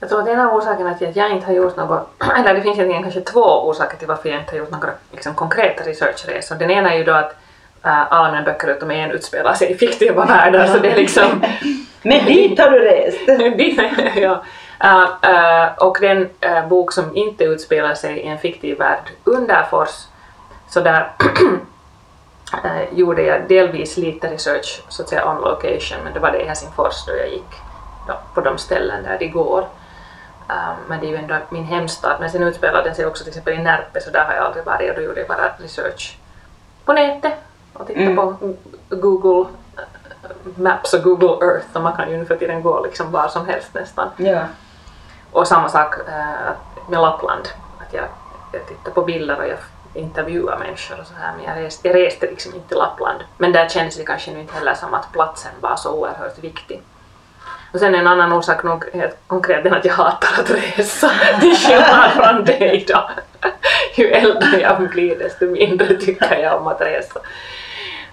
Jag 0.00 0.08
tror 0.08 0.22
att 0.22 0.28
en 0.28 0.40
av 0.40 0.54
orsakerna 0.54 0.94
till 0.94 1.08
att 1.08 1.16
jag 1.16 1.30
inte 1.30 1.46
har 1.46 1.52
gjort 1.52 1.76
något, 1.76 2.08
eller 2.36 2.54
det 2.54 2.62
finns 2.62 2.76
egentligen 2.76 3.02
kanske 3.02 3.20
två 3.20 3.68
orsaker 3.68 3.96
till 3.96 4.08
varför 4.08 4.28
jag 4.28 4.40
inte 4.40 4.52
har 4.52 4.58
gjort 4.58 4.70
några 4.70 4.90
liksom, 5.12 5.34
konkreta 5.34 5.84
researchresor. 5.84 6.56
Den 6.56 6.70
ena 6.70 6.92
är 6.92 6.98
ju 6.98 7.04
då 7.04 7.12
att 7.12 7.36
äh, 7.84 8.12
alla 8.12 8.30
mina 8.30 8.42
böcker 8.42 8.68
utom 8.68 8.90
en 8.90 9.10
utspelar 9.10 9.54
sig 9.54 9.70
i 9.70 9.74
fiktiva 9.74 10.24
världar 10.26 10.66
så 10.66 10.78
det 10.78 10.90
är 10.92 10.96
liksom... 10.96 11.44
Men 12.02 12.24
dit 12.24 12.58
har 12.58 12.70
du 12.70 12.78
rest! 12.78 13.18
Ja. 14.16 14.42
Äh, 14.80 15.30
äh, 15.30 15.72
och 15.78 15.98
den 16.00 16.28
äh, 16.40 16.68
bok 16.68 16.92
som 16.92 17.16
inte 17.16 17.44
utspelar 17.44 17.94
sig 17.94 18.18
i 18.18 18.26
en 18.26 18.38
fiktiv 18.38 18.78
värld, 18.78 19.10
Underfors, 19.24 20.06
så 20.68 20.80
där 20.80 21.12
äh, 22.64 22.98
gjorde 22.98 23.22
jag 23.22 23.48
delvis 23.48 23.96
lite 23.96 24.30
research 24.30 24.82
så 24.88 25.02
att 25.02 25.08
säga 25.08 25.28
on 25.30 25.40
location, 25.40 25.98
men 26.04 26.12
det 26.12 26.20
var 26.20 26.30
det 26.30 26.42
i 26.42 26.46
Helsingfors 26.46 27.06
då 27.06 27.16
jag 27.16 27.28
gick 27.28 27.54
då, 28.06 28.14
på 28.34 28.40
de 28.40 28.58
ställen 28.58 29.02
där 29.02 29.18
det 29.18 29.28
går. 29.28 29.68
Ähm, 30.48 30.76
men 30.88 31.00
det 31.00 31.06
är 31.06 31.10
ju 31.10 31.16
ändå 31.16 31.34
min 31.48 31.64
hemstad. 31.64 32.16
Men 32.20 32.30
sen 32.30 32.42
utspelade 32.42 32.84
den 32.84 32.94
sig 32.94 33.06
också 33.06 33.24
till 33.24 33.30
exempel 33.30 33.54
i 33.54 33.58
Närpe 33.62 34.00
så 34.00 34.10
där 34.10 34.24
har 34.24 34.34
jag 34.34 34.44
aldrig 34.44 34.64
varit 34.64 34.90
och 34.90 34.96
då 34.96 35.02
gjorde 35.02 35.20
jag 35.20 35.28
bara 35.28 35.48
research 35.58 36.18
på 36.84 36.92
nätet 36.92 37.32
och 37.72 37.86
tittade 37.86 38.06
Mm. 38.06 38.16
på 38.16 38.36
Google 38.88 39.48
äh, 39.76 39.82
Maps 40.56 40.94
och 40.94 41.02
Google 41.02 41.46
Earth 41.46 41.66
och 41.72 41.82
man 41.82 41.92
kan 41.96 42.10
ju 42.10 42.16
nu 42.16 42.24
för 42.24 42.36
tiden 42.36 42.62
gå 42.62 42.84
liksom 42.84 43.12
var 43.12 43.28
som 43.28 43.46
helst 43.46 43.74
nästan. 43.74 44.08
Ja. 44.16 44.40
Och 45.32 45.48
samma 45.48 45.68
sak 45.68 45.94
äh, 46.08 46.52
med 46.88 47.00
Lappland. 47.00 47.48
Att 47.80 47.94
jag, 47.94 48.04
jag 48.52 48.66
tittar 48.66 48.90
på 48.90 49.02
bilder 49.02 49.38
och 49.38 49.46
jag 49.46 49.58
intervjua 49.94 50.58
människor 50.58 51.00
och 51.00 51.06
så 51.06 51.14
här 51.14 51.32
men 51.36 51.44
jag 51.44 51.64
reste, 51.64 51.88
jag 51.88 51.96
reste 51.96 52.26
liksom 52.26 52.54
inte 52.54 52.68
till 52.68 52.76
Lappland. 52.76 53.20
Men 53.38 53.52
där 53.52 53.68
kändes 53.68 53.96
det 53.96 54.04
kanske 54.04 54.30
nu 54.30 54.40
inte 54.40 54.54
heller 54.54 54.74
som 54.74 54.94
att 54.94 55.12
platsen 55.12 55.52
var 55.60 55.76
så 55.76 55.92
oerhört 55.92 56.38
viktig. 56.38 56.82
Och 57.72 57.80
sen 57.80 57.94
en 57.94 58.06
annan 58.06 58.32
orsak 58.32 58.62
nog 58.62 58.84
helt 58.92 59.16
konkret 59.26 59.66
är 59.66 59.70
att 59.70 59.84
jag 59.84 59.94
hatar 59.94 60.40
att 60.42 60.50
resa. 60.50 61.10
Till 61.40 61.56
skillnad 61.56 62.10
från 62.10 62.44
dig 62.44 62.84
då. 62.88 63.10
Ju 63.94 64.10
äldre 64.10 64.60
jag 64.60 64.88
blir 64.88 65.18
desto 65.18 65.46
mindre 65.46 65.94
tycker 65.94 66.38
jag 66.38 66.60
om 66.60 66.66
att 66.66 66.80
resa. 66.80 67.20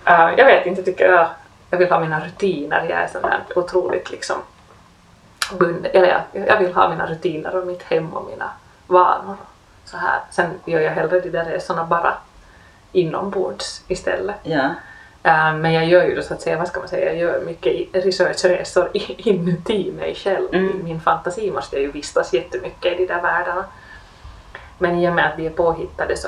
Uh, 0.09 0.33
jag 0.37 0.45
vet 0.45 0.65
inte, 0.65 0.83
tycker 0.83 1.11
jag, 1.11 1.27
jag 1.69 1.77
vill 1.77 1.91
ha 1.91 1.99
mina 1.99 2.25
rutiner. 2.25 2.85
Jag 2.89 2.99
är 2.99 3.07
sån 3.07 3.21
där 3.21 3.39
otroligt 3.55 4.11
liksom 4.11 4.35
bunden. 5.59 5.91
Eller 5.93 6.07
jag, 6.07 6.47
jag 6.47 6.59
vill 6.59 6.73
ha 6.73 6.89
mina 6.89 7.05
rutiner 7.05 7.55
och 7.55 7.67
mitt 7.67 7.83
hem 7.83 8.13
och 8.13 8.25
mina 8.29 8.49
vanor. 8.87 9.37
Så 9.91 9.97
här. 9.97 10.19
Sen 10.29 10.59
gör 10.65 10.79
jag 10.79 10.91
hellre 10.91 11.19
de 11.19 11.29
där 11.29 11.45
resorna 11.45 11.83
bara 11.83 12.13
inombords 12.91 13.81
istället. 13.87 14.35
ja. 14.43 14.69
Äh, 15.23 15.53
Men 15.53 15.73
jag 15.73 15.85
gör 15.85 16.03
ju 16.03 16.15
då 16.15 16.21
så 16.21 16.33
att 16.33 16.41
säga, 16.41 16.57
vad 16.57 16.67
ska 16.67 16.79
man 16.79 16.89
säga, 16.89 17.05
jag 17.05 17.15
gör 17.17 17.41
mycket 17.45 18.05
researchresor 18.05 18.89
i- 18.93 19.29
inuti 19.29 19.91
mig 19.91 20.15
själv. 20.15 20.53
I 20.53 20.57
Mm. 20.57 20.83
min 20.83 21.01
fantasi 21.01 21.51
måste 21.51 21.75
jag 21.75 21.83
ju 21.83 21.91
vistas 21.91 22.33
jättemycket 22.33 22.93
i 22.93 22.95
de 22.97 23.05
där 23.05 23.21
världarna. 23.21 23.65
Men 24.77 24.99
i 24.99 25.09
och 25.09 25.13
med 25.13 25.25
att 25.25 25.37
de 25.37 25.45
är 25.45 25.49
påhittade 25.49 26.17
så, 26.17 26.27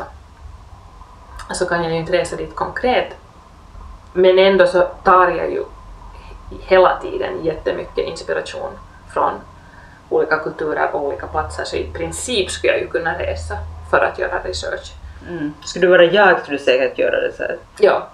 så 1.53 1.65
kan 1.65 1.84
jag 1.84 1.91
ju 1.91 1.98
inte 1.98 2.12
resa 2.13 2.36
dit 2.36 2.55
konkret. 2.55 3.15
Men 4.13 4.39
ändå 4.39 4.67
så 4.67 4.82
tar 5.03 5.27
jag 5.27 5.51
ju 5.51 5.63
hela 6.62 7.00
tiden 7.00 7.43
jättemycket 7.46 8.08
inspiration 8.08 8.72
från 9.13 9.32
olika 10.15 10.38
kulturer 10.38 10.89
och 10.96 11.01
olika 11.05 11.27
platser 11.27 11.63
så 11.63 11.75
i 11.75 11.84
princip 11.93 12.51
skulle 12.51 12.74
jag 12.74 12.82
ju 12.82 12.88
kunna 12.88 13.20
resa 13.20 13.58
för 13.91 14.00
att 14.05 14.20
göra 14.20 14.39
research. 14.43 14.91
Mm. 15.29 15.53
Skulle 15.65 15.86
du 15.88 15.91
vara 15.91 16.03
jag 16.05 16.39
skulle 16.41 16.58
du 16.58 16.63
säkert 16.63 16.98
göra 17.00 17.22
det 17.22 17.34
så 17.34 17.43
här. 17.43 17.58
Ja, 17.79 18.08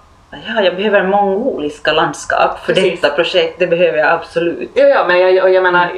Ja, 0.46 0.62
jag 0.62 0.76
behöver 0.76 1.02
mongoliska 1.02 1.92
landskap 1.92 2.58
för 2.58 2.74
Precis. 2.74 3.00
detta 3.00 3.14
projekt, 3.14 3.58
det 3.58 3.66
behöver 3.66 3.98
jag 3.98 4.08
absolut. 4.10 4.70
Jo, 4.74 4.86
ja, 4.86 5.04
men 5.08 5.20
jag, 5.20 5.52
jag 5.52 5.62
menar, 5.62 5.92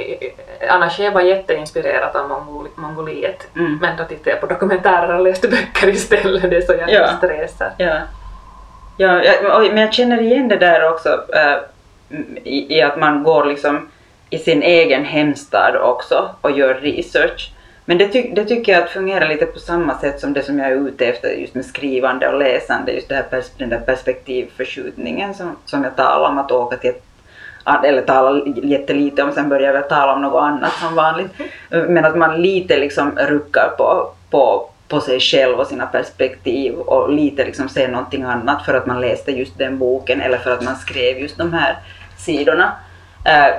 annars 0.69 1.01
är 1.01 1.05
jag 1.05 1.13
bara 1.13 1.23
jätteinspirerad 1.23 2.17
av 2.17 2.29
Mongol, 2.29 2.69
Mongoliet. 2.75 3.47
Mm. 3.57 3.79
Men 3.81 3.97
då 3.97 4.05
tittar 4.05 4.31
jag 4.31 4.41
på 4.41 4.47
dokumentärer 4.47 5.15
och 5.15 5.25
läste 5.25 5.49
böcker 5.49 5.89
istället, 5.89 6.51
det 6.51 6.57
är 6.57 6.61
så 6.61 6.73
jag 6.73 6.91
Ja. 6.91 7.07
helst 7.07 7.23
reser. 7.23 7.71
Ja. 7.77 7.95
Ja, 8.97 9.25
jag, 9.25 9.63
men 9.73 9.77
jag 9.79 9.93
känner 9.95 10.21
igen 10.23 10.49
det 10.49 10.57
där 10.57 10.89
också 10.93 11.09
äh, 11.35 11.57
i, 12.45 12.79
i 12.79 12.83
att 12.83 12.97
man 12.99 13.23
går 13.23 13.45
liksom 13.45 13.89
i 14.33 14.39
sin 14.39 14.63
egen 14.63 15.05
hemstad 15.05 15.77
också 15.77 16.31
och 16.41 16.51
gör 16.51 16.75
research. 16.75 17.51
Men 17.85 17.99
det, 17.99 18.09
ty, 18.09 18.31
det 18.35 18.45
tycker 18.45 18.73
jag 18.73 18.83
att 18.83 18.91
fungerar 18.91 19.29
lite 19.29 19.47
på 19.47 19.59
samma 19.59 19.99
sätt 19.99 20.21
som 20.21 20.33
det 20.33 20.43
som 20.43 20.59
jag 20.59 20.73
är 20.73 20.89
ute 20.89 21.07
efter 21.07 21.29
just 21.29 21.55
med 21.55 21.65
skrivande 21.65 22.29
och 22.29 22.39
läsande, 22.39 22.93
just 22.93 23.09
det 23.09 23.15
här 23.15 23.23
pers, 23.23 23.47
den 23.59 23.69
där 23.69 23.81
perspektivförskjutningen 23.81 25.35
som, 25.35 25.57
som 25.65 25.85
jag 25.85 25.97
talar 25.97 26.29
om, 26.29 26.39
att 26.39 26.53
åka 26.53 26.77
till 26.77 26.91
ett 26.91 27.05
eller 27.85 28.03
tala 28.03 28.43
jättelite 28.63 29.23
om, 29.23 29.33
sen 29.33 29.49
börjar 29.49 29.75
jag 29.75 29.89
tala 29.89 30.15
om 30.15 30.23
något 30.23 30.43
annat 30.43 30.73
som 30.73 30.95
vanligt. 30.95 31.31
Men 31.69 32.05
att 32.05 32.17
man 32.17 32.43
lite 32.43 32.79
liksom 32.79 33.19
ruckar 33.19 33.75
på, 33.79 34.13
på, 34.31 34.71
på 34.89 35.01
sig 35.01 35.21
själv 35.21 35.61
och 35.61 35.67
sina 35.67 35.87
perspektiv 35.87 36.75
och 36.75 37.13
lite 37.13 37.45
liksom 37.45 37.69
ser 37.69 37.89
någonting 37.89 38.23
annat 38.23 38.65
för 38.65 38.75
att 38.75 38.87
man 38.87 39.01
läste 39.01 39.33
just 39.33 39.59
den 39.59 39.79
boken 39.79 40.21
eller 40.21 40.39
för 40.39 40.51
att 40.51 40.65
man 40.65 40.77
skrev 40.77 41.19
just 41.19 41.39
de 41.39 41.53
här 41.53 41.79
sidorna. 42.19 42.73
Eh, 43.25 43.55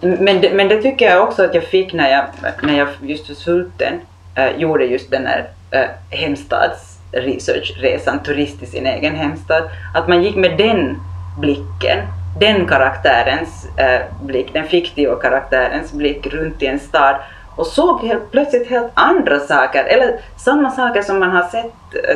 men 0.00 0.40
det, 0.40 0.50
men 0.50 0.68
det 0.68 0.82
tycker 0.82 1.06
jag 1.06 1.22
också 1.22 1.44
att 1.44 1.54
jag 1.54 1.64
fick 1.64 1.92
när 1.92 2.10
jag, 2.10 2.24
när 2.62 2.78
jag 2.78 2.88
just 3.02 3.26
för 3.26 3.34
Sulten 3.34 4.00
äh, 4.34 4.56
gjorde 4.56 4.84
just 4.84 5.10
den 5.10 5.26
här 5.26 5.48
äh, 5.70 5.86
hemstadsresearchresan, 6.10 8.22
turist 8.22 8.62
i 8.62 8.66
sin 8.66 8.86
egen 8.86 9.14
hemstad. 9.14 9.70
Att 9.94 10.08
man 10.08 10.22
gick 10.22 10.36
med 10.36 10.58
den 10.58 11.00
blicken, 11.40 11.98
den 12.40 12.66
karaktärens 12.66 13.66
äh, 13.76 14.00
blick, 14.22 14.52
den 14.52 14.64
fiktiva 14.64 15.16
karaktärens 15.16 15.92
blick 15.92 16.26
runt 16.26 16.62
i 16.62 16.66
en 16.66 16.78
stad 16.78 17.16
och 17.56 17.66
såg 17.66 18.00
helt, 18.00 18.30
plötsligt 18.30 18.70
helt 18.70 18.92
andra 18.94 19.40
saker, 19.40 19.84
eller 19.84 20.20
samma 20.36 20.70
saker 20.70 21.02
som 21.02 21.18
man 21.18 21.30
har 21.30 21.42
sett 21.42 21.72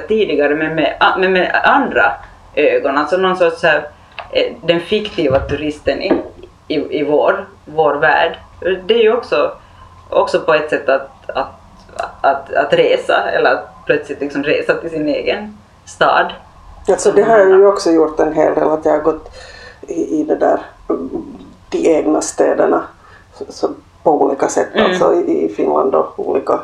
tidigare 0.09 0.55
men 0.55 0.75
med, 0.75 0.97
ah, 1.01 1.19
med, 1.19 1.31
med 1.31 1.61
andra 1.65 2.13
ögon. 2.55 2.99
Alltså 2.99 3.17
någon 3.17 3.37
sorts 3.37 3.63
här, 3.63 3.83
den 4.63 4.81
fiktiva 4.81 5.39
turisten 5.39 6.03
i, 6.03 6.13
i, 6.69 7.01
i 7.01 7.05
vår, 7.05 7.47
vår 7.75 7.95
värld. 7.95 8.39
Det 8.87 8.95
är 8.95 9.03
ju 9.03 9.13
också, 9.17 9.53
också 10.11 10.41
på 10.41 10.55
ett 10.55 10.71
sätt 10.71 10.89
att, 10.89 11.31
att, 11.35 11.53
att, 12.21 12.53
att 12.53 12.73
resa, 12.73 13.31
eller 13.31 13.55
att 13.55 13.69
plötsligt 13.87 14.21
liksom 14.21 14.43
resa 14.43 14.75
till 14.75 14.91
sin 14.91 15.09
egen 15.09 15.59
stad. 15.85 16.33
Alltså 16.89 17.13
det 17.13 17.23
har 17.23 17.39
jag 17.39 17.49
ju 17.49 17.67
också 17.67 17.91
gjort 17.91 18.21
en 18.21 18.33
hel 18.33 18.55
del, 18.55 18.69
att 18.69 18.85
jag 18.85 18.93
har 18.93 19.01
gått 19.01 19.31
i, 19.81 20.21
i 20.21 20.25
det 20.25 20.37
där, 20.37 20.61
mm, 20.89 21.11
de 21.69 21.79
egna 21.79 22.21
städerna 22.21 22.83
så, 23.49 23.69
på 24.03 24.23
olika 24.23 24.49
sätt, 24.49 24.69
Mm. 24.75 24.87
alltså 24.91 25.15
i, 25.15 25.45
i 25.45 25.49
Finland 25.49 25.95
och 25.95 26.29
olika 26.29 26.61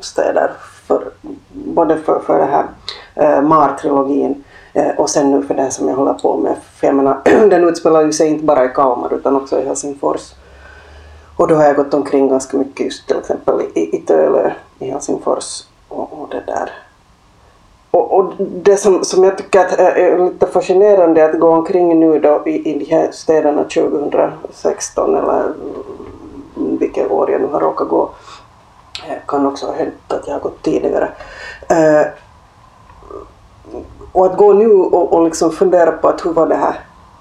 städer, 0.00 0.50
för, 0.86 1.04
både 1.50 1.96
för, 1.96 2.20
för 2.20 2.38
det 2.38 2.44
här 2.44 2.64
eh, 3.14 3.42
Mar-trilogin 3.42 4.44
eh, 4.72 4.90
och 4.96 5.10
sen 5.10 5.30
nu 5.30 5.42
för 5.42 5.54
det 5.54 5.70
som 5.70 5.88
jag 5.88 5.94
håller 5.96 6.14
på 6.14 6.36
med. 6.36 6.56
För 6.76 6.86
jag 6.86 6.96
menar, 6.96 7.20
den 7.24 7.68
utspelar 7.68 8.02
ju 8.02 8.12
sig 8.12 8.28
inte 8.28 8.44
bara 8.44 8.64
i 8.64 8.68
Kalmar 8.68 9.14
utan 9.14 9.36
också 9.36 9.60
i 9.60 9.64
Helsingfors. 9.66 10.32
Och 11.36 11.48
då 11.48 11.54
har 11.54 11.64
jag 11.64 11.76
gått 11.76 11.94
omkring 11.94 12.28
ganska 12.28 12.56
mycket 12.56 12.86
just 12.86 13.06
till 13.06 13.18
exempel 13.18 13.60
i, 13.74 13.96
i 13.96 14.00
Tölö 14.00 14.52
i 14.78 14.90
Helsingfors 14.90 15.64
och, 15.88 16.12
och 16.12 16.28
det 16.30 16.42
där. 16.46 16.70
Och, 17.90 18.18
och 18.18 18.32
det 18.38 18.76
som, 18.76 19.04
som 19.04 19.24
jag 19.24 19.38
tycker 19.38 19.60
att 19.60 19.72
är 19.72 20.18
lite 20.18 20.46
fascinerande 20.46 21.24
att 21.24 21.40
gå 21.40 21.48
omkring 21.48 22.00
nu 22.00 22.18
då 22.18 22.42
i, 22.46 22.70
i 22.70 22.78
de 22.78 22.84
här 22.84 23.12
städerna 23.12 23.64
2016 23.64 25.16
eller 25.16 25.52
vilket 26.54 27.10
år 27.10 27.30
jag 27.30 27.40
nu 27.40 27.46
har 27.46 27.60
råkat 27.60 27.88
gå. 27.88 28.10
Eh, 29.08 29.16
Kan 29.26 29.46
också 29.46 29.66
ha 29.66 29.74
hänt 29.74 29.94
att 30.12 30.26
jag 30.26 30.34
har 30.34 30.40
gått 30.40 30.62
tidigare. 30.62 31.12
Eh, 31.68 32.06
och 34.12 34.26
att 34.26 34.36
gå 34.36 34.52
nu 34.52 34.72
och, 34.72 35.12
och 35.12 35.24
liksom 35.24 35.50
fundera 35.50 35.92
på 35.92 36.08
att 36.08 36.26
hur 36.26 36.32
var 36.32 36.46
det 36.46 36.54
här 36.54 36.80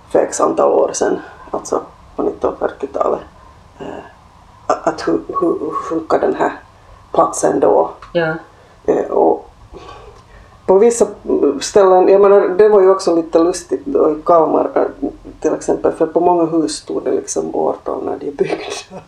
för 0.09 0.19
x 0.19 0.41
antal 0.41 0.71
år 0.71 0.91
sedan, 0.93 1.19
alltså 1.51 1.81
på 2.15 2.23
1940-talet. 2.23 3.19
Eh, 3.81 4.03
att 4.83 5.07
hur, 5.07 5.19
hur, 5.27 5.71
funkar 5.89 6.19
den 6.19 6.35
här 6.35 6.51
platsen 7.13 7.59
då? 7.59 7.91
Ja. 8.13 8.33
Eh, 8.85 9.05
och 9.05 9.49
på 10.65 10.77
vissa 10.77 11.07
ställen, 11.61 12.07
jag 12.07 12.21
menar 12.21 12.49
det 12.49 12.69
var 12.69 12.81
ju 12.81 12.89
också 12.89 13.15
lite 13.15 13.39
lustigt 13.39 13.85
då 13.85 14.11
i 14.11 14.21
Kalmar 14.25 14.69
eh, 14.75 15.09
till 15.39 15.53
exempel 15.53 15.91
för 15.91 16.05
på 16.05 16.19
många 16.19 16.45
hus 16.45 16.75
stod 16.75 17.03
det 17.03 17.11
liksom 17.11 17.55
årtal 17.55 18.05
när 18.05 18.17
de 18.19 18.27
är 18.27 18.31
byggda. 18.31 19.01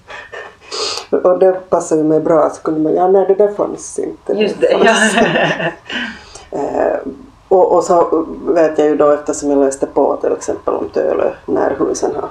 Och 1.30 1.40
det 1.40 1.70
passade 1.70 2.02
ju 2.02 2.08
mig 2.08 2.20
bra, 2.20 2.50
så 2.50 2.62
kunde 2.62 2.80
man, 2.80 2.94
ja 2.94 3.08
nej 3.08 3.26
det 3.28 3.36
där 3.36 3.54
fanns 3.54 4.00
inte. 4.00 4.34
Just 4.34 4.62
det, 4.62 4.72
ja. 4.72 4.96
Och, 7.54 7.76
och 7.76 7.84
så 7.84 8.26
vet 8.48 8.78
jag 8.78 8.88
ju 8.88 8.96
då 8.96 9.12
eftersom 9.12 9.50
jag 9.50 9.60
läste 9.60 9.86
på 9.86 10.16
till 10.16 10.32
exempel 10.32 10.74
om 10.74 10.90
Tölö 10.90 11.32
när 11.46 11.76
husen 11.80 12.12
har 12.16 12.30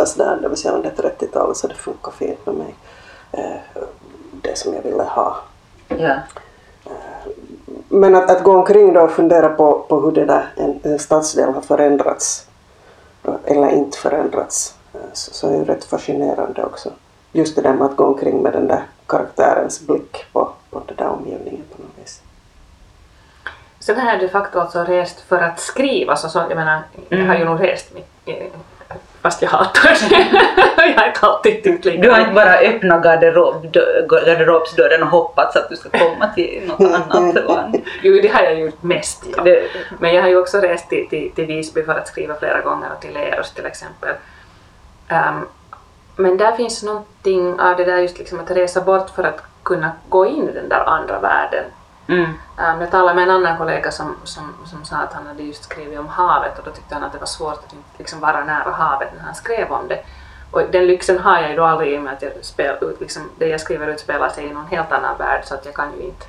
börjat 0.00 0.14
byggas 0.14 0.14
där, 0.14 0.42
det 0.42 0.48
vill 0.48 0.58
säga 0.58 0.74
under 0.74 0.90
30-talet 0.90 1.56
så 1.56 1.66
det 1.66 1.74
funkar 1.74 2.10
fint 2.10 2.46
med 2.46 2.54
mig. 2.54 2.74
Eh, 3.32 3.82
det 4.42 4.58
som 4.58 4.74
jag 4.74 4.82
ville 4.82 5.02
ha. 5.02 5.36
ja. 5.88 6.18
Men 7.88 8.14
att, 8.14 8.30
att 8.30 8.42
gå 8.42 8.52
omkring 8.52 8.92
då 8.92 9.00
och 9.00 9.10
fundera 9.10 9.48
på, 9.48 9.86
på 9.88 10.00
hur 10.00 10.12
det 10.12 10.24
där, 10.24 10.52
en, 10.56 10.80
en 10.82 10.98
stadsdel 10.98 11.54
har 11.54 11.60
förändrats 11.60 12.46
eller 13.44 13.68
inte 13.68 13.98
förändrats 13.98 14.74
eh, 14.94 15.00
så, 15.12 15.34
så 15.34 15.48
är 15.48 15.56
ju 15.56 15.64
rätt 15.64 15.84
fascinerande 15.84 16.64
också. 16.64 16.90
Just 17.32 17.56
det 17.56 17.62
där 17.62 17.74
med 17.74 17.86
att 17.86 17.96
gå 17.96 18.04
omkring 18.04 18.42
med 18.42 18.52
den 18.52 18.68
där 18.68 18.82
karaktärens 19.06 19.80
blick 19.80 20.24
på, 20.32 20.52
på 20.70 20.82
den 20.86 20.96
där 20.96 21.08
omgivningen 21.08 21.64
på 21.76 21.82
något 21.82 21.98
vis. 22.02 22.22
Sen 23.80 23.98
har 23.98 24.10
jag 24.10 24.20
de 24.20 24.28
facto 24.28 24.60
alltså 24.60 24.84
rest 24.84 25.20
för 25.20 25.38
att 25.38 25.60
skriva, 25.60 26.16
så, 26.16 26.28
så 26.28 26.38
jag 26.38 26.56
menar, 26.56 26.82
jag 27.08 27.26
har 27.26 27.34
ju 27.34 27.44
nog 27.44 27.60
rest 27.60 27.94
mycket, 27.94 28.52
fast 29.22 29.42
jag 29.42 29.48
hatar 29.50 30.08
det. 30.08 30.26
jag 30.96 31.00
har 31.00 31.08
inte 31.08 31.20
alltid 31.20 31.62
tyckt 31.62 31.84
lika 31.84 32.02
Du 32.02 32.10
har 32.10 32.20
inte 32.20 32.32
bara 32.32 32.54
öppnat 32.58 33.02
garderob, 33.02 33.72
garderobsdörren 34.10 35.02
och 35.02 35.08
hoppats 35.08 35.56
att 35.56 35.68
du 35.68 35.76
ska 35.76 35.90
komma 35.90 36.28
till 36.34 36.62
något 36.66 36.92
annat 37.10 37.34
land. 37.48 37.76
Jo, 38.02 38.18
det 38.22 38.28
har 38.28 38.42
jag 38.42 38.60
gjort 38.60 38.82
mest. 38.82 39.24
Ja. 39.36 39.42
Det, 39.42 39.62
Men 39.98 40.14
jag 40.14 40.22
har 40.22 40.28
ju 40.28 40.38
också 40.38 40.58
rest 40.58 40.88
till, 40.88 41.08
till, 41.08 41.30
till 41.34 41.46
Visby 41.46 41.82
för 41.82 41.94
att 41.94 42.08
skriva 42.08 42.34
flera 42.34 42.60
gånger 42.60 42.88
och 42.96 43.00
till 43.00 43.14
Leros 43.14 43.54
till 43.54 43.66
exempel. 43.66 44.14
Ehm, 45.08 45.46
men 46.16 46.36
där 46.36 46.52
finns 46.52 46.82
någonting 46.82 47.60
av 47.60 47.76
det 47.76 47.84
där 47.84 47.98
just 47.98 48.18
liksom 48.18 48.40
att 48.40 48.50
resa 48.50 48.80
bort 48.80 49.10
för 49.10 49.24
att 49.24 49.42
kunna 49.62 49.92
gå 50.08 50.26
in 50.26 50.48
i 50.48 50.52
den 50.52 50.68
där 50.68 50.84
andra 50.88 51.20
världen 51.20 51.64
mm, 52.10 52.34
Um, 52.60 52.80
jag 52.80 52.90
talade 52.90 53.14
med 53.14 53.24
en 53.24 53.30
annan 53.30 53.58
kollega 53.58 53.90
som, 53.90 54.16
som, 54.24 54.54
som 54.66 54.84
sa 54.84 54.96
att 54.96 55.12
han 55.12 55.26
hade 55.26 55.42
just 55.42 55.64
skrivit 55.64 55.98
om 55.98 56.08
havet 56.08 56.58
och 56.58 56.64
då 56.64 56.70
tyckte 56.70 56.94
han 56.94 57.04
att 57.04 57.12
det 57.12 57.18
var 57.18 57.26
svårt 57.26 57.64
att 57.66 57.72
inte 57.72 57.88
liksom 57.98 58.20
vara 58.20 58.44
nära 58.44 58.70
havet 58.70 59.08
när 59.16 59.22
han 59.22 59.34
skrev 59.34 59.72
om 59.72 59.88
det. 59.88 60.04
Och 60.50 60.62
den 60.72 60.86
lyxen 60.86 61.18
har 61.18 61.40
jag 61.40 61.50
ju 61.50 61.56
då 61.56 61.64
aldrig 61.64 61.92
i 61.92 61.98
och 61.98 62.02
med 62.02 62.12
att 62.12 62.22
jag 62.22 62.32
spel, 62.42 62.96
liksom, 63.00 63.30
det 63.38 63.48
jag 63.48 63.60
skriver 63.60 63.86
utspelar 63.86 64.28
sig 64.28 64.46
i 64.46 64.52
någon 64.52 64.66
helt 64.66 64.92
annan 64.92 65.18
värld 65.18 65.42
så 65.44 65.54
att 65.54 65.64
jag 65.64 65.74
kan 65.74 65.92
ju 65.96 66.02
inte 66.02 66.26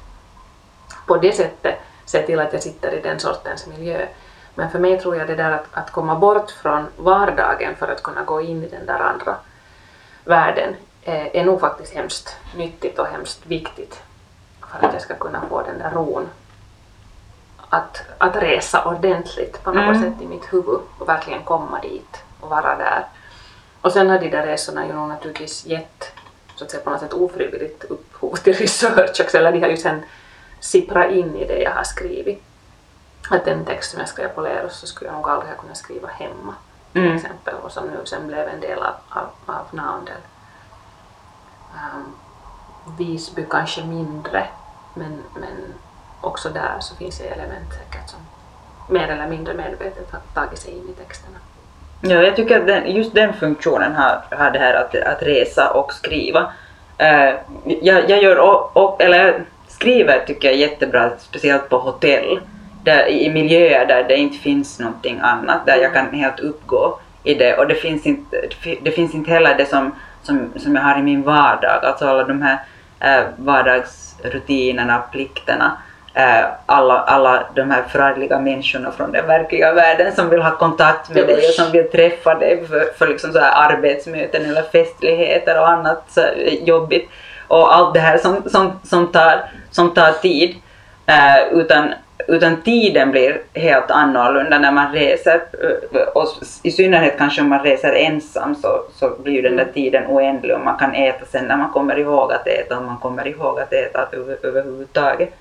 på 1.06 1.18
det 1.18 1.32
sättet 1.32 1.80
se 2.06 2.22
till 2.22 2.40
att 2.40 2.54
jag 2.54 2.64
sitter 2.64 2.94
i 2.94 3.02
den 3.02 3.20
sortens 3.20 3.68
miljö. 3.68 4.08
Men 4.56 4.72
för 4.72 4.80
mig 4.80 5.00
tror 5.00 5.16
jag 5.16 5.28
det 5.28 5.36
där 5.36 5.52
att, 5.52 5.66
att 5.72 5.92
komma 5.92 6.16
bort 6.16 6.52
från 6.52 6.88
vardagen 6.98 7.76
för 7.76 7.88
att 7.88 8.04
kunna 8.04 8.24
gå 8.24 8.42
in 8.42 8.64
i 8.64 8.70
den 8.70 8.86
där 8.86 9.00
andra 9.00 9.36
världen 10.26 10.76
eh, 11.04 11.36
är 11.36 11.46
nog 11.46 11.60
faktiskt 11.60 11.94
hemskt 11.94 12.38
nyttigt 12.56 13.00
och 13.00 13.08
hemskt 13.08 13.46
viktigt 13.46 14.02
för 14.72 14.88
att 14.88 14.94
jag 14.94 15.01
ska 15.01 15.16
kunna 15.16 15.42
få 15.50 15.62
den 15.62 15.78
där 15.80 15.92
ron 15.92 16.30
att, 17.70 18.01
att 18.18 18.36
resa 18.36 18.84
ordentligt 18.86 19.63
på 19.63 19.72
något 19.72 19.84
Mm. 19.98 20.01
sätt 20.01 20.22
i 20.22 20.28
mitt 20.28 20.54
huvud 20.54 20.80
och 20.98 21.10
verkligen 21.10 21.44
komma 21.44 21.80
dit 21.82 22.24
och 22.40 22.50
vara 22.50 22.75
där. 22.78 23.06
Och 23.82 23.92
sen 23.92 24.10
har 24.10 24.20
de 24.20 24.30
där 24.30 24.46
resorna 24.46 24.88
ju 24.88 24.94
naturligtvis 24.94 25.66
gett 25.66 26.12
så 26.56 26.63
att 26.63 26.72
säga 26.72 26.84
på 26.84 26.90
något 26.90 27.00
sätt 27.00 27.13
ofrivilligt 27.13 27.84
upphov 27.84 28.36
till 28.36 28.54
research 28.58 29.22
också, 29.22 29.38
eller 29.38 29.51
de 29.51 29.60
har 29.62 29.68
ju 29.70 29.78
sen 29.78 30.04
sipprat 30.60 31.12
in 31.12 31.36
i 31.36 31.48
det 31.48 31.62
jag 31.62 31.72
har 31.72 31.84
skrivit. 31.84 32.44
Att 33.30 33.46
den 33.46 33.66
text 33.66 33.92
som 33.92 34.00
jag 34.00 34.10
skrev 34.10 34.28
på 34.28 34.42
Leros 34.42 34.75
så 34.80 34.88
skulle 34.88 35.10
jag 35.10 35.16
nog 35.18 35.30
aldrig 35.30 35.51
ha 35.54 35.62
kunnat 35.62 35.78
skriva 35.78 36.08
hemma 36.08 36.56
till 36.94 37.01
Mm. 37.01 37.16
exempel 37.16 37.56
och 37.56 37.72
som 37.72 37.88
nu 37.88 38.01
sen 38.06 38.28
blev 38.28 38.48
en 38.48 38.60
del 38.62 38.80
av, 38.80 38.94
av, 39.10 39.28
av 39.46 39.66
Naundel. 39.72 40.18
Um, 41.74 42.16
Visby 42.98 43.46
kanske 43.50 43.84
mindre 43.86 44.48
men, 44.93 45.24
men 45.36 45.74
också 46.21 46.50
där 46.50 46.79
så 46.79 46.95
finns 46.95 47.17
det 47.17 47.27
element 47.27 47.74
säkert 47.74 48.10
som 48.10 48.19
mer 48.95 49.07
eller 49.07 49.27
mindre 49.27 49.53
medvetet 49.53 50.12
har 50.12 50.19
tagit 50.33 50.60
sig 50.60 50.71
in 50.71 50.89
i 50.89 50.93
texterna. 50.93 51.38
Ja, 52.01 52.24
jag 52.24 52.36
tycker 52.36 52.60
att 52.60 52.67
den, 52.67 52.95
just 52.95 53.13
den 53.13 53.33
funktionen 53.33 53.95
har, 53.95 54.21
har 54.31 54.51
det 54.51 54.60
här 54.60 54.74
att, 54.74 54.95
att 54.95 55.24
resa 55.24 55.71
och 55.71 55.93
skriva. 55.93 56.53
Eh, 56.98 57.33
jag, 57.65 58.10
jag 58.10 58.24
gör 58.24 58.39
och, 58.39 58.77
och, 58.77 59.01
eller 59.01 59.25
jag 59.25 59.41
skriver 59.67 60.25
tycker 60.25 60.48
jag 60.48 60.55
är 60.55 60.60
jättebra, 60.60 61.12
speciellt 61.17 61.69
på 61.69 61.77
hotell. 61.77 62.39
Där, 62.83 63.07
I 63.07 63.29
miljöer 63.29 63.86
där 63.86 64.03
det 64.03 64.15
inte 64.15 64.38
finns 64.38 64.79
någonting 64.79 65.19
annat, 65.19 65.65
där 65.65 65.77
jag 65.77 65.93
kan 65.93 66.13
helt 66.13 66.39
uppgå 66.39 67.00
i 67.24 67.33
det. 67.33 67.57
Och 67.57 67.67
det 67.67 67.75
finns 67.75 68.05
inte, 68.05 68.41
det 68.81 68.91
finns 68.91 69.15
inte 69.15 69.31
heller 69.31 69.55
det 69.57 69.65
som, 69.65 69.91
som, 70.21 70.54
som 70.56 70.75
jag 70.75 70.82
har 70.82 70.99
i 70.99 71.01
min 71.01 71.21
vardag, 71.21 71.86
alltså 71.86 72.06
alla 72.06 72.23
de 72.23 72.41
här 72.41 72.60
eh, 73.02 73.24
vardagsrutinerna, 73.38 75.04
plikterna. 75.12 75.78
Eh, 76.14 76.46
alla, 76.66 77.00
alla 77.00 77.44
de 77.56 77.72
här 77.72 77.84
förargliga 77.84 78.40
människorna 78.40 78.92
från 78.92 79.12
den 79.12 79.28
verkliga 79.28 79.74
världen 79.74 80.16
som 80.16 80.30
vill 80.30 80.42
ha 80.42 80.58
kontakt 80.58 81.10
med 81.10 81.28
dig 81.28 81.48
och 81.48 81.54
som 81.54 81.72
vill 81.72 81.92
träffa 81.92 82.36
dig 82.36 82.68
för, 82.68 82.98
för 82.98 83.08
liksom 83.08 83.34
så 83.34 83.40
här 83.40 83.72
arbetsmöten 83.72 84.46
eller 84.46 84.62
festligheter 84.62 85.60
och 85.60 85.70
annat 85.70 86.04
så 86.08 86.22
jobbigt. 86.62 87.10
Och 87.48 87.76
allt 87.76 87.94
det 87.94 88.00
här 88.00 88.18
som, 88.18 88.50
som, 88.50 88.80
som, 88.84 89.12
tar, 89.12 89.42
som 89.72 89.94
tar 89.94 90.12
tid. 90.12 90.56
Eh, 91.06 91.44
utan, 91.52 91.94
utan 92.27 92.62
tiden 92.62 93.12
blir 93.12 93.41
helt 93.53 93.91
annorlunda 93.91 94.60
när 94.60 94.71
man 94.71 94.93
reser. 94.93 95.41
eh, 95.63 96.01
Och 96.15 96.27
i 96.63 96.71
synnerhet 96.71 97.17
kanske 97.17 97.41
om 97.41 97.49
man 97.49 97.63
reser 97.63 97.93
ensam 97.93 98.55
så, 98.55 98.84
så 98.93 99.10
blir 99.23 99.34
ju 99.34 99.41
den 99.41 99.55
där 99.55 99.67
tiden 99.73 100.03
oändlig 100.07 100.55
och 100.55 100.62
man 100.62 100.77
kan 100.77 100.93
äta 100.95 101.25
sen 101.25 101.45
när 101.45 101.57
man 101.57 101.69
kommer 101.71 101.99
ihåg 101.99 102.34
att 102.34 102.47
äta 102.47 102.77
och 102.77 102.84
man 102.86 102.97
kommer 102.97 103.27
ihåg 103.27 103.60
att 103.60 103.73
äta 103.73 104.07
över, 104.12 104.38
överhuvudtaget. 104.43 105.34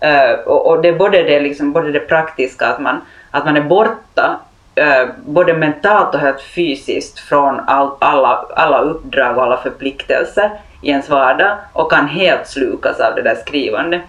Eh, 0.00 0.32
och, 0.46 0.66
och 0.66 0.82
det 0.82 0.88
är 0.88 0.92
både 0.92 1.22
det, 1.22 1.40
liksom, 1.40 1.72
både 1.72 1.92
det 1.92 2.00
praktiska 2.00 2.66
att 2.66 2.80
man, 2.80 3.00
att 3.30 3.44
man 3.44 3.56
är 3.56 3.60
borta 3.62 4.40
eh, 4.74 5.06
både 5.26 5.54
mentalt 5.54 6.14
och 6.14 6.20
helt 6.20 6.42
fysiskt 6.42 7.18
från 7.18 7.60
all, 7.66 7.90
alla, 7.98 8.46
alla 8.56 8.80
uppdrag 8.80 9.36
och 9.36 9.42
alla 9.42 9.56
förpliktelser 9.56 10.50
i 10.82 10.90
ens 10.90 11.08
vardag 11.08 11.56
och 11.72 11.92
kan 11.92 12.08
helt 12.08 12.46
slukas 12.46 13.00
av 13.00 13.14
det 13.14 13.22
där 13.22 13.34
skrivande. 13.34 14.00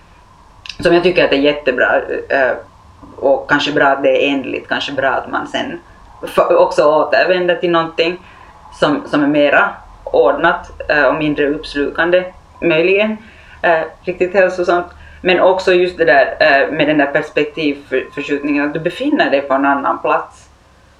Som 0.83 0.93
jag 0.93 1.03
tycker 1.03 1.25
att 1.25 1.31
är 1.31 1.35
jättebra 1.35 2.01
eh, 2.29 2.51
och 3.15 3.49
kanske 3.49 3.71
bra 3.71 3.85
att 3.85 4.03
det 4.03 4.25
är 4.25 4.33
ändligt, 4.33 4.67
kanske 4.67 4.91
bra 4.91 5.09
att 5.09 5.31
man 5.31 5.47
sen 5.47 5.79
också 6.49 6.83
återvänder 6.83 7.55
till 7.55 7.71
någonting 7.71 8.17
som, 8.79 9.03
som 9.07 9.23
är 9.23 9.27
mera 9.27 9.69
ordnat 10.03 10.89
eh, 10.89 11.03
och 11.03 11.15
mindre 11.15 11.47
uppslukande 11.49 12.23
möjligen. 12.61 13.17
Eh, 13.61 13.81
riktigt 14.03 14.33
hälsosamt. 14.33 14.85
Men 15.21 15.39
också 15.39 15.73
just 15.73 15.97
det 15.97 16.05
där 16.05 16.71
med 16.71 16.87
den 16.87 16.97
där 16.97 17.05
perspektivförskjutningen, 17.05 18.65
att 18.65 18.73
du 18.73 18.79
befinner 18.79 19.29
dig 19.29 19.41
på 19.41 19.53
en 19.53 19.65
annan 19.65 20.01
plats. 20.01 20.49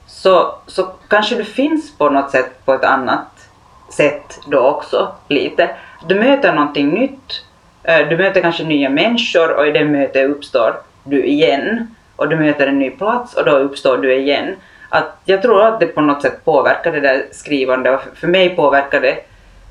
Så, 0.05 0.55
så 0.67 0.87
kanske 1.07 1.35
du 1.35 1.43
finns 1.43 1.97
på 1.97 2.09
något 2.09 2.31
sätt 2.31 2.65
på 2.65 2.73
ett 2.73 2.83
annat 2.83 3.49
sätt 3.89 4.39
då 4.45 4.59
också 4.59 5.11
lite. 5.27 5.69
Du 6.07 6.15
möter 6.15 6.53
någonting 6.53 6.89
nytt, 6.89 7.45
Eh, 7.83 8.07
du 8.07 8.17
möter 8.17 8.41
kanske 8.41 8.63
nya 8.63 8.89
människor 8.89 9.51
och 9.51 9.67
i 9.67 9.71
det 9.71 9.85
mötet 9.85 10.29
uppstår 10.29 10.75
du 11.03 11.25
igen. 11.25 11.95
Och 12.15 12.29
du 12.29 12.35
möter 12.35 12.67
en 12.67 12.79
ny 12.79 12.89
plats 12.89 13.33
och 13.33 13.45
då 13.45 13.51
uppstår 13.51 13.97
du 13.97 14.15
igen. 14.15 14.55
Att 14.89 15.17
jag 15.25 15.41
tror 15.41 15.67
att 15.67 15.79
det 15.79 15.87
på 15.87 16.01
något 16.01 16.21
sätt 16.21 16.45
påverkar 16.45 16.91
det 16.91 16.99
där 16.99 17.23
skrivandet 17.31 17.93
och 17.93 18.17
för- 18.17 18.27
mig 18.27 18.55
påverkar 18.55 19.01
det 19.01 19.17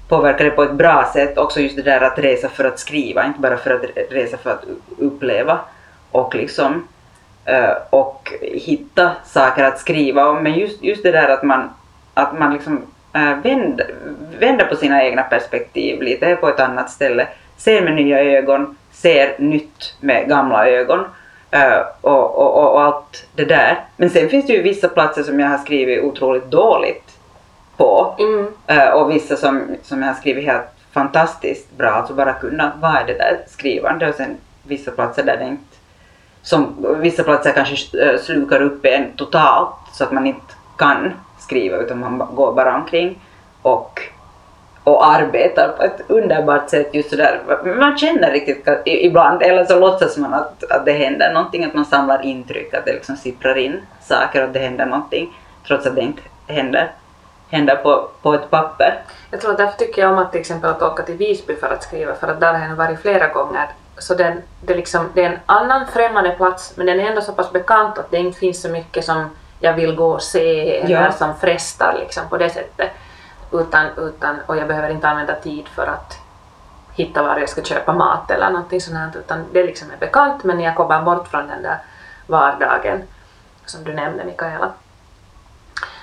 påverkar 0.08 0.44
det 0.44 0.50
på 0.50 0.62
ett 0.62 0.72
bra 0.72 1.10
sätt 1.12 1.38
också 1.38 1.60
just 1.60 1.76
det 1.76 1.82
där 1.82 2.00
att 2.00 2.18
resa 2.18 2.48
för 2.48 2.64
att 2.64 2.78
skriva, 2.78 3.26
inte 3.26 3.40
bara 3.40 3.56
för 3.56 3.70
att 3.70 3.82
resa 4.10 4.36
för 4.36 4.50
att 4.50 4.64
uppleva 4.98 5.58
och 6.10 6.34
liksom 6.34 6.88
eh, 7.44 7.72
och 7.90 8.32
hitta 8.42 9.10
saker 9.24 9.64
att 9.64 9.78
skriva 9.78 10.28
om. 10.28 10.42
Men 10.42 10.54
just, 10.54 10.82
just 10.82 11.02
det 11.02 11.10
där 11.10 11.28
att 11.28 11.42
man, 11.42 11.70
att 12.14 12.38
man 12.38 12.52
liksom 12.52 12.86
eh, 13.14 13.34
vänder, 13.42 13.94
vänder 14.38 14.64
på 14.64 14.76
sina 14.76 15.04
egna 15.04 15.22
perspektiv 15.22 16.02
lite 16.02 16.36
på 16.36 16.48
ett 16.48 16.60
annat 16.60 16.90
ställe, 16.90 17.28
ser 17.60 17.82
med 17.82 17.94
nya 17.94 18.20
ögon, 18.20 18.76
ser 18.92 19.34
nytt 19.38 19.94
med 20.00 20.28
gamla 20.28 20.68
ögon 20.68 21.04
eh, 21.50 21.80
och, 22.00 22.38
och, 22.38 22.74
och, 22.74 22.82
allt 22.82 23.26
det 23.34 23.44
där. 23.44 23.84
Men 23.96 24.10
sen 24.10 24.28
finns 24.28 24.46
det 24.46 24.52
ju 24.52 24.62
vissa 24.62 24.88
platser 24.88 25.22
som 25.22 25.40
jag 25.40 25.48
har 25.48 25.58
skrivit 25.58 26.04
otroligt 26.04 26.50
dåligt 26.50 27.04
på 27.76 28.16
Mm. 28.18 28.52
Eh, 28.66 28.88
och 28.88 29.10
vissa 29.10 29.36
som, 29.36 29.62
som 29.82 30.02
jag 30.02 30.08
har 30.08 30.14
skrivit 30.14 30.44
helt 30.44 30.66
fantastiskt 30.92 31.76
bra, 31.76 31.90
alltså 31.90 32.14
bara 32.14 32.32
kunna 32.32 32.72
vara 32.80 33.04
det 33.06 33.18
där 33.18 33.38
skrivande 33.46 34.08
och 34.08 34.14
sen 34.14 34.36
vissa 34.62 34.90
platser 34.90 35.22
där 35.22 35.36
det 35.36 35.44
inte 35.44 35.76
som 36.42 36.86
vissa 37.00 37.22
platser 37.22 37.52
kanske 37.52 37.98
eh, 38.04 38.20
slukar 38.20 38.62
upp 38.62 38.86
en 38.86 39.12
totalt 39.16 39.74
så 39.92 40.04
att 40.04 40.12
man 40.12 40.26
inte 40.26 40.54
kan 40.76 41.12
skriva 41.38 41.76
utan 41.76 42.00
man 42.00 42.18
går 42.18 42.52
bara 42.52 42.76
omkring 42.76 43.18
och, 43.62 44.00
och 44.90 45.06
arbetar 45.06 45.68
på 45.68 45.82
ett 45.82 46.00
underbart 46.08 46.70
sätt 46.70 46.94
just 46.94 47.10
sådär. 47.10 47.40
Man 47.78 47.98
känner 47.98 48.30
riktigt 48.30 48.68
ibland, 48.84 49.42
eller 49.42 49.64
så 49.64 49.78
låtsas 49.78 50.16
man 50.16 50.34
att, 50.34 50.64
att 50.70 50.84
det 50.84 50.92
händer 50.92 51.32
någonting, 51.32 51.64
att 51.64 51.74
man 51.74 51.84
samlar 51.84 52.22
intryck, 52.24 52.74
att 52.74 52.84
det 52.84 52.92
liksom 52.92 53.16
sipprar 53.16 53.58
in 53.58 53.80
saker 54.00 54.42
och 54.42 54.48
att 54.48 54.54
det 54.54 54.60
händer 54.60 54.86
någonting 54.86 55.38
trots 55.66 55.86
att 55.86 55.94
det 55.94 56.00
inte 56.00 56.22
händer, 56.46 56.92
händer 57.50 57.76
på, 57.76 58.08
på 58.22 58.34
ett 58.34 58.50
papper. 58.50 59.02
Jag 59.30 59.40
tror 59.40 59.56
därför 59.56 59.78
tycker 59.78 60.02
jag 60.02 60.12
om 60.12 60.18
att 60.18 60.32
till 60.32 60.40
exempel 60.40 60.70
att 60.70 60.82
åka 60.82 61.02
till 61.02 61.16
Visby 61.16 61.56
för 61.56 61.66
att 61.66 61.82
skriva, 61.82 62.14
för 62.14 62.28
att 62.28 62.40
där 62.40 62.54
har 62.54 62.68
jag 62.68 62.76
varit 62.76 63.00
flera 63.00 63.28
gånger. 63.28 63.68
Så 63.98 64.14
den, 64.14 64.42
det, 64.60 64.74
liksom, 64.74 65.08
det 65.14 65.22
är 65.22 65.30
en 65.30 65.38
annan 65.46 65.86
främmande 65.86 66.30
plats, 66.30 66.72
men 66.76 66.86
den 66.86 67.00
är 67.00 67.08
ändå 67.08 67.20
så 67.20 67.32
pass 67.32 67.52
bekant 67.52 67.98
att 67.98 68.10
det 68.10 68.18
inte 68.18 68.38
finns 68.38 68.62
så 68.62 68.68
mycket 68.68 69.04
som 69.04 69.30
jag 69.60 69.72
vill 69.72 69.96
gå 69.96 70.12
och 70.12 70.22
se 70.22 70.76
eller 70.76 71.04
Ja. 71.04 71.12
som 71.12 71.36
frestar 71.36 71.96
liksom, 72.00 72.28
på 72.28 72.36
det 72.36 72.50
sättet. 72.50 72.90
Utan, 73.52 73.86
utan, 73.96 74.36
och 74.46 74.56
jag 74.56 74.68
behöver 74.68 74.90
inte 74.90 75.08
använda 75.08 75.34
tid 75.34 75.68
för 75.68 75.86
att 75.86 76.18
hitta 76.92 77.22
var 77.22 77.38
jag 77.38 77.48
ska 77.48 77.62
köpa 77.62 77.92
mat 77.92 78.30
eller 78.30 78.50
någonting 78.50 78.80
sånt 78.80 78.96
här, 78.96 79.10
utan 79.18 79.44
det 79.52 79.62
liksom 79.62 79.90
är 79.90 79.96
bekant 79.96 80.44
men 80.44 80.60
jag 80.60 80.76
kommer 80.76 81.02
bort 81.02 81.28
från 81.28 81.48
den 81.48 81.62
där 81.62 81.78
vardagen 82.26 83.02
som 83.66 83.84
du 83.84 83.94
nämnde 83.94 84.24
Mikaela. 84.24 84.72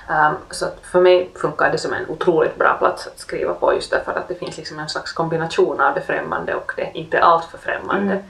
Um, 0.10 0.38
så 0.50 0.66
för 0.84 1.02
mig 1.02 1.32
funkar 1.36 1.72
det 1.72 1.78
som 1.78 1.94
en 1.94 2.10
otroligt 2.10 2.58
bra 2.58 2.74
plats 2.74 3.08
att 3.08 3.20
skriva 3.20 3.54
på 3.54 3.74
just 3.74 3.92
därför 3.92 4.12
att 4.12 4.28
det 4.28 4.36
finns 4.36 4.58
liksom 4.58 4.80
en 4.80 4.90
slags 4.90 5.14
kombination 5.14 5.82
av 5.82 5.96
det 5.96 6.02
främmande 6.02 6.56
och 6.56 6.72
det 6.76 6.92
inte 6.94 7.22
alltför 7.22 7.58
främmande. 7.58 8.14
Mm. 8.14 8.24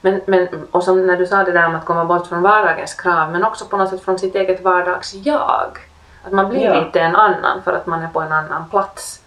Men, 0.00 0.20
men, 0.26 0.48
och 0.70 0.82
som 0.82 1.06
när 1.06 1.16
du 1.16 1.26
sa 1.26 1.44
det 1.44 1.52
där 1.52 1.66
om 1.66 1.74
att 1.74 1.84
komma 1.84 2.04
bort 2.04 2.26
från 2.26 2.42
vardagens 2.42 2.94
krav 2.94 3.32
men 3.32 3.44
också 3.44 3.64
på 3.64 3.76
något 3.76 3.90
sätt 3.90 4.04
från 4.04 4.18
sitt 4.18 4.34
eget 4.34 4.62
vardags-jag. 4.62 5.78
Att 6.24 6.32
man 6.32 6.48
blir 6.48 6.64
Ja. 6.64 6.80
lite 6.80 7.00
en 7.00 7.16
annan 7.16 7.62
för 7.62 7.72
att 7.72 7.86
man 7.86 8.02
är 8.02 8.08
på 8.08 8.20
en 8.20 8.32
annan 8.32 8.68
plats. 8.70 9.20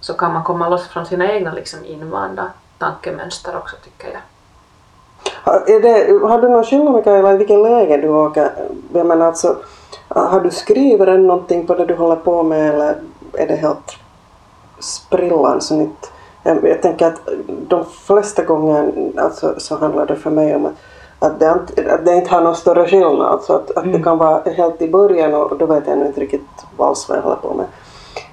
Så 0.00 0.14
kan 0.14 0.32
man 0.32 0.44
komma 0.44 0.68
loss 0.68 0.88
från 0.88 1.06
sina 1.06 1.32
egna 1.32 1.52
liksom 1.52 1.84
invanda 1.84 2.50
tankemönster 2.78 3.56
också 3.56 3.76
tycker 3.84 4.08
jag. 4.08 4.20
Har, 5.44 5.54
är 5.54 5.80
det, 5.80 6.26
har 6.28 6.42
du 6.42 6.48
någon 6.48 6.64
skillnad 6.64 6.94
Mikaela 6.94 7.32
i 7.32 7.36
vilken 7.36 7.62
läge 7.62 7.96
du 7.96 8.08
åker? 8.08 8.50
Jag 8.92 9.06
menar 9.06 9.26
alltså, 9.26 9.56
har 10.08 10.40
du 10.40 10.50
skrivit 10.50 11.08
någonting 11.20 11.66
på 11.66 11.74
det 11.74 11.86
du 11.86 11.94
håller 11.94 12.16
på 12.16 12.42
med 12.42 12.74
eller 12.74 12.94
är 13.32 13.46
det 13.46 13.56
helt 13.56 13.96
sprillans 14.78 15.70
nytt? 15.70 16.12
Jag, 16.42 16.68
jag 16.68 16.82
tänker 16.82 17.06
att 17.06 17.20
de 17.68 17.84
flesta 17.84 18.42
gånger 18.44 18.92
alltså, 19.18 19.54
så 19.58 19.76
handlar 19.76 20.06
det 20.06 20.16
för 20.16 20.30
mig 20.30 20.54
om 20.56 20.66
att, 20.66 20.72
att, 21.22 21.40
det, 21.40 21.50
inte- 21.76 21.94
att 21.94 22.04
det 22.04 22.14
inte 22.14 22.30
har 22.30 22.40
någon 22.40 22.56
större 22.56 22.86
skillnad. 22.88 23.22
Alltså 23.22 23.52
att, 23.52 23.70
att 23.76 23.92
det 23.92 24.02
kan 24.02 24.18
vara 24.18 24.40
helt 24.56 24.82
i 24.82 24.88
början 24.88 25.34
och 25.34 25.56
då 25.58 25.66
vet 25.66 25.86
jag 25.86 25.98
inte 26.06 26.20
riktigt 26.20 26.42
vad 26.76 26.96
jag 27.08 27.22
håller 27.22 27.36
på 27.36 27.54
med. 27.54 27.66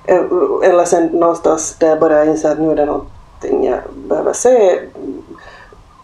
Eh, 0.06 0.70
Eller 0.70 0.86
sen 0.86 1.06
någonstans 1.06 1.76
där 1.80 1.88
jag 1.90 2.00
börjar 2.00 2.26
inse 2.26 2.52
att 2.52 2.60
nu 2.60 2.72
är 2.72 2.76
det 2.76 2.86
någonting 2.86 3.66
jag 3.66 3.80
behöver 4.08 4.34
se 4.34 4.80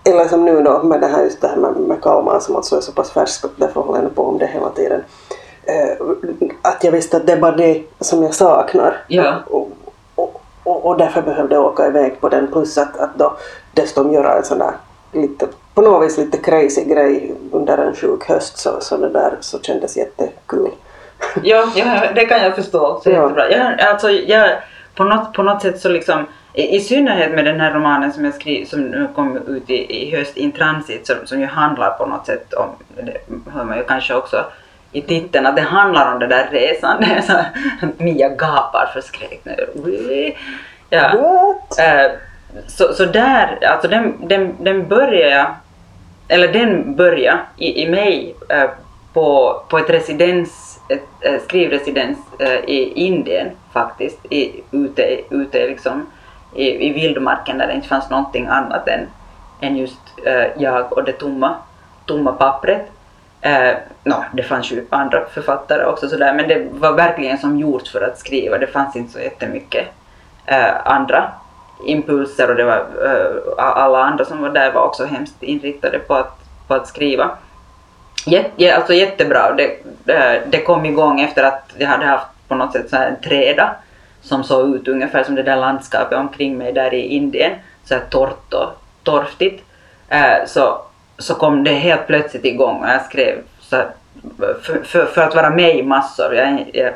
eller 0.04 0.26
som 0.28 0.46
nu 0.46 0.62
då 0.62 0.84
med 0.84 1.02
det 1.02 1.08
här 1.08 1.24
just 1.24 1.42
det 1.42 1.48
här 1.48 1.56
med, 1.58 1.76
med 1.78 2.02
Kalmar 2.02 2.40
som 2.40 2.56
alltså 2.56 2.78
är 2.78 2.82
så 2.82 2.92
pass 2.92 3.12
färskt 3.12 3.44
och 3.46 3.52
därför 3.56 3.82
håller 3.82 4.02
jag 4.04 4.16
på 4.16 4.24
om 4.24 4.38
det 4.38 4.46
hela 4.46 4.70
tiden. 4.70 5.02
Eh, 5.64 6.06
att 6.62 6.84
jag 6.84 6.92
visste 6.92 7.18
att 7.18 7.28
det 7.28 7.34
är 7.34 7.40
bara 7.42 7.56
det 7.56 7.84
som 8.00 8.24
jag 8.24 8.34
saknar. 8.34 9.04
Ja. 9.08 9.34
Och, 9.50 9.70
och, 10.16 10.42
och, 10.64 10.86
och 10.86 10.98
därför 10.98 11.22
behövde 11.22 11.56
jag 11.56 11.66
åka 11.66 11.88
iväg 11.88 12.22
på 12.22 12.30
den 12.30 12.48
plus 12.48 12.78
att, 12.78 12.98
att 12.98 13.16
då 13.16 13.34
dessutom 13.74 14.12
göra 14.14 14.34
en 14.38 14.44
sån 14.44 14.58
där 14.58 14.72
lite, 15.12 15.48
på 15.76 15.82
något 15.82 16.06
vis 16.06 16.18
lite 16.18 16.38
crazy 16.38 16.84
grej 16.84 17.36
under 17.52 17.78
en 17.78 17.96
sjuk 17.96 18.30
höst 18.30 18.58
så, 18.58 18.82
så 18.82 18.98
det 18.98 19.10
där 19.10 19.32
så 19.40 19.62
kändes 19.62 19.98
jättekul. 19.98 20.70
Ja, 21.44 21.68
ja, 21.76 22.04
det 22.16 22.26
kan 22.26 22.42
jag 22.42 22.56
förstå. 22.56 23.02
Så 23.04 23.10
Ja. 23.10 23.22
jättebra. 23.22 23.52
Jag, 23.52 23.82
alltså, 23.82 24.10
jag, 24.10 24.50
på, 24.96 25.04
något, 25.04 25.34
på 25.34 25.44
något 25.44 25.62
sätt 25.62 25.80
så 25.80 25.90
liksom, 25.90 26.26
i, 26.54 26.76
i 26.76 26.80
synnerhet 26.80 27.32
med 27.32 27.46
den 27.46 27.60
här 27.60 27.74
romanen 27.74 28.14
som 28.14 28.26
jag 28.26 28.34
skrev, 28.34 28.66
som 28.66 28.82
nu 28.82 29.08
kom 29.16 29.38
ut 29.48 29.70
i, 29.70 30.04
i 30.08 30.16
höst, 30.16 30.38
In 30.38 30.52
Transit, 30.52 31.08
som, 31.08 31.16
som 31.26 31.40
ju 31.40 31.46
handlar 31.46 31.90
på 31.92 32.06
något 32.06 32.26
sätt 32.26 32.54
om, 32.54 32.70
det 32.96 33.18
hör 33.54 33.64
man 33.64 33.78
ju 33.78 33.84
kanske 33.84 34.14
också 34.14 34.46
i 34.92 35.02
titeln, 35.02 35.46
att 35.46 35.56
det 35.56 35.62
handlar 35.62 36.14
om 36.14 36.20
det 36.20 36.28
där 36.28 36.48
resan. 36.52 37.02
Det 37.02 37.06
är 37.18 37.22
så, 37.22 37.34
Mia 37.98 38.30
gapar 38.30 38.92
förskräckt 38.94 39.46
nu. 39.46 40.34
Ja. 40.90 41.02
What? 41.18 41.80
Eh, 41.80 42.12
så, 42.68 42.94
så 42.94 43.06
där, 43.06 43.60
alltså 43.72 43.88
den, 43.88 44.28
den, 44.28 44.56
den 44.60 44.88
börjar 44.88 45.30
jag, 45.30 45.48
eller 46.28 46.54
den 46.54 46.96
började 46.96 47.40
i, 47.58 47.84
i 47.84 47.90
mig 47.90 48.36
eh, 48.50 48.70
på, 49.14 49.62
på 49.70 49.78
ett 49.78 49.90
residens, 49.90 50.80
ett, 50.90 51.08
eh, 51.22 51.42
skrivresidens 51.42 52.18
eh, 52.40 52.56
i 52.56 52.94
Indien 52.96 53.52
faktiskt, 53.74 54.26
i, 54.30 54.64
ute, 54.72 55.20
ute 55.30 55.68
liksom 55.68 56.06
i, 56.56 56.88
i 56.88 56.94
vildmarken 56.94 57.58
där 57.58 57.68
det 57.68 57.74
inte 57.74 57.88
fanns 57.88 58.10
någonting 58.10 58.48
annat 58.48 58.88
än, 58.88 59.08
än 59.62 59.78
just 59.78 60.00
eh, 60.26 60.46
jag 60.58 60.94
och 60.94 61.04
det 61.04 61.12
tomma, 61.12 61.56
tomma 62.06 62.32
pappret. 62.32 62.92
Eh, 63.42 63.74
no, 64.04 64.24
det 64.34 64.44
fanns 64.44 64.72
ju 64.72 64.86
andra 64.90 65.26
författare 65.26 65.86
också 65.86 66.10
sådär, 66.10 66.34
men 66.34 66.48
det 66.48 66.68
var 66.72 66.94
verkligen 66.94 67.38
som 67.38 67.60
gjort 67.60 67.88
för 67.88 68.02
att 68.02 68.18
skriva. 68.18 68.58
Det 68.58 68.68
fanns 68.68 68.96
inte 68.96 69.14
så 69.14 69.20
jättemycket 69.20 69.88
eh, 70.46 70.88
andra 70.88 71.32
impulser 71.84 72.50
och 72.50 72.56
det 72.56 72.64
var, 72.64 72.78
eh, 72.78 73.66
alla 73.66 74.04
andra 74.04 74.26
som 74.26 74.42
var 74.42 74.50
där 74.50 74.72
var 74.72 74.82
också 74.82 75.06
hemskt 75.06 75.44
inriktade 75.44 76.00
på 76.00 76.14
att, 76.14 76.40
på 76.68 76.74
att 76.74 76.88
skriva. 76.88 77.32
Jätte, 78.26 78.76
alltså 78.76 78.94
jättebra. 78.94 79.54
Det, 79.54 79.64
eh, 80.14 80.42
det 80.48 80.62
kom 80.62 80.86
igång 80.86 81.22
efter 81.22 81.44
att 81.44 81.72
jag 81.78 81.88
hade 81.88 82.06
haft 82.06 82.28
på 82.48 82.56
något 82.56 82.74
sätt 82.74 82.90
så 82.90 82.96
här 82.96 83.08
en 83.08 83.22
träda 83.30 83.76
som 84.22 84.44
såg 84.44 84.76
ut 84.76 84.88
ungefär 84.88 85.24
som 85.24 85.36
det 85.36 85.44
där 85.44 85.56
landskapet 85.56 86.18
omkring 86.18 86.58
mig 86.58 86.74
där 86.74 86.94
i 86.94 87.02
Indien. 87.02 87.52
Så 87.84 87.94
här 87.94 88.02
torrt 88.10 88.54
och 88.54 88.70
torftigt. 89.04 89.64
Eh, 90.10 90.46
så, 90.48 90.82
så 91.18 91.36
kom 91.36 91.64
det 91.64 91.72
helt 91.72 92.08
plötsligt 92.08 92.46
igång 92.46 92.82
och 92.84 92.90
jag 92.90 93.06
skrev 93.06 93.38
så 93.60 93.76
här, 93.76 93.88
för, 94.62 94.84
för, 94.84 95.06
för 95.06 95.22
att 95.22 95.36
vara 95.36 95.50
med 95.50 95.76
i 95.76 95.84
massor. 95.84 96.36
Jag, 96.36 96.70
jag, 96.74 96.94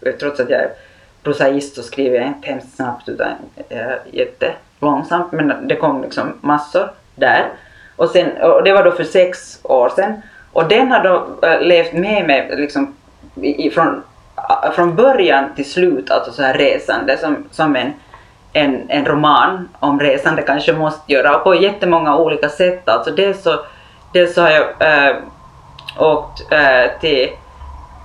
jag, 0.00 0.18
trots 0.18 0.40
att 0.40 0.50
jag 0.50 0.60
är 0.60 0.70
prosaist 1.26 1.76
så 1.76 1.82
skriver 1.82 2.18
jag 2.18 2.26
inte 2.26 2.48
hemskt 2.48 2.76
snabbt 2.76 3.08
utan 3.08 3.28
eh, 3.68 3.78
jättelångsamt. 4.12 5.32
Men 5.32 5.68
det 5.68 5.76
kom 5.76 6.02
liksom 6.02 6.32
massor 6.40 6.90
där. 7.14 7.48
Och, 7.96 8.08
sen, 8.10 8.42
och 8.42 8.64
det 8.64 8.72
var 8.72 8.84
då 8.84 8.90
för 8.90 9.04
sex 9.04 9.60
år 9.62 9.88
sedan. 9.88 10.22
Och 10.52 10.68
den 10.68 10.90
har 10.90 11.02
då 11.02 11.46
äh, 11.48 11.60
levt 11.60 11.92
med 11.92 12.26
mig 12.26 12.56
liksom, 12.56 12.94
från, 13.72 14.02
äh, 14.36 14.70
från 14.72 14.96
början 14.96 15.44
till 15.56 15.70
slut, 15.70 16.10
alltså 16.10 16.32
så 16.32 16.42
här 16.42 16.54
resande 16.54 17.18
som, 17.18 17.44
som 17.50 17.76
en, 17.76 17.92
en, 18.52 18.90
en 18.90 19.04
roman 19.04 19.68
om 19.78 20.00
resande 20.00 20.42
kanske 20.42 20.72
måste 20.72 21.12
göra 21.12 21.36
och 21.36 21.44
på 21.44 21.54
jättemånga 21.54 22.16
olika 22.16 22.48
sätt. 22.48 22.88
Alltså 22.88 23.10
dels 23.10 23.42
så, 23.42 23.60
dels 24.12 24.34
så 24.34 24.42
har 24.42 24.50
jag 24.50 24.64
äh, 24.80 25.16
åkt 25.98 26.52
äh, 26.52 27.00
till 27.00 27.30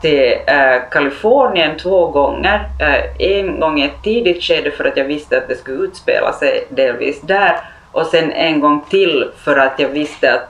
till 0.01 0.33
eh, 0.47 0.89
Kalifornien 0.91 1.77
två 1.77 2.07
gånger. 2.07 2.69
Eh, 2.79 3.27
en 3.37 3.59
gång 3.59 3.79
i 3.79 3.85
ett 3.85 4.03
tidigt 4.03 4.43
skede 4.43 4.71
för 4.71 4.85
att 4.85 4.97
jag 4.97 5.05
visste 5.05 5.37
att 5.37 5.47
det 5.47 5.55
skulle 5.55 5.83
utspela 5.83 6.33
sig 6.33 6.67
delvis 6.69 7.21
där 7.21 7.59
och 7.91 8.05
sen 8.05 8.31
en 8.31 8.59
gång 8.59 8.85
till 8.89 9.31
för 9.37 9.57
att 9.57 9.79
jag 9.79 9.89
visste 9.89 10.33
att, 10.33 10.49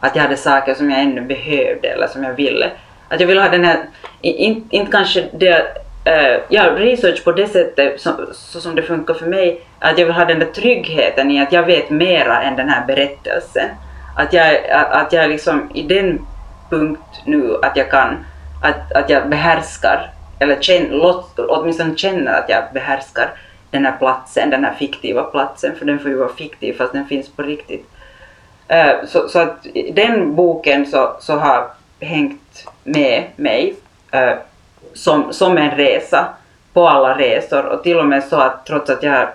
att 0.00 0.16
jag 0.16 0.22
hade 0.22 0.36
saker 0.36 0.74
som 0.74 0.90
jag 0.90 1.00
ännu 1.00 1.20
behövde 1.20 1.88
eller 1.88 2.06
som 2.06 2.24
jag 2.24 2.32
ville. 2.32 2.70
Att 3.08 3.20
jag 3.20 3.26
ville 3.26 3.40
ha 3.40 3.48
den 3.48 3.64
här, 3.64 3.78
inte, 4.20 4.42
in, 4.42 4.68
inte 4.70 4.92
kanske 4.92 5.24
det, 5.32 5.66
eh, 6.04 6.40
ja, 6.48 6.64
research 6.76 7.24
på 7.24 7.32
det 7.32 7.48
sättet 7.48 8.00
så, 8.00 8.10
så 8.32 8.60
som 8.60 8.74
det 8.74 8.82
funkar 8.82 9.14
för 9.14 9.26
mig, 9.26 9.60
att 9.78 9.98
jag 9.98 10.06
vill 10.06 10.14
ha 10.14 10.24
den 10.24 10.38
där 10.38 10.46
tryggheten 10.46 11.30
i 11.30 11.42
att 11.42 11.52
jag 11.52 11.62
vet 11.62 11.90
mera 11.90 12.42
än 12.42 12.56
den 12.56 12.68
här 12.68 12.86
berättelsen. 12.86 13.68
Att 14.16 14.32
jag, 14.32 14.70
att, 14.70 14.92
att 14.92 15.12
jag 15.12 15.30
liksom 15.30 15.70
i 15.74 15.82
den 15.82 16.26
punkt 16.70 17.22
nu 17.24 17.56
att 17.62 17.76
jag 17.76 17.90
kan, 17.90 18.24
att, 18.66 18.92
att 18.92 19.10
jag 19.10 19.28
behärskar, 19.28 20.10
eller 20.38 20.60
känn, 20.60 20.88
låt, 20.90 21.38
åtminstone 21.38 21.96
känner 21.96 22.32
att 22.32 22.48
jag 22.48 22.64
behärskar 22.72 23.30
den 23.70 23.84
här 23.84 23.96
platsen, 23.98 24.50
den 24.50 24.64
här 24.64 24.74
fiktiva 24.74 25.22
platsen, 25.22 25.76
för 25.78 25.86
den 25.86 25.98
får 25.98 26.10
ju 26.10 26.16
vara 26.16 26.28
fiktiv 26.28 26.72
fast 26.72 26.92
den 26.92 27.06
finns 27.06 27.28
på 27.28 27.42
riktigt. 27.42 27.86
Eh, 28.68 28.94
så, 29.06 29.28
så 29.28 29.38
att 29.38 29.66
den 29.92 30.34
boken 30.34 30.86
så, 30.86 31.16
så 31.20 31.36
har 31.36 31.70
hängt 32.00 32.66
med 32.84 33.24
mig 33.36 33.74
eh, 34.10 34.34
som, 34.94 35.32
som 35.32 35.58
en 35.58 35.70
resa 35.70 36.28
på 36.72 36.88
alla 36.88 37.18
resor 37.18 37.64
och 37.66 37.82
till 37.82 37.98
och 37.98 38.06
med 38.06 38.24
så 38.24 38.36
att 38.36 38.66
trots 38.66 38.90
att 38.90 39.02
jag 39.02 39.12
har 39.12 39.34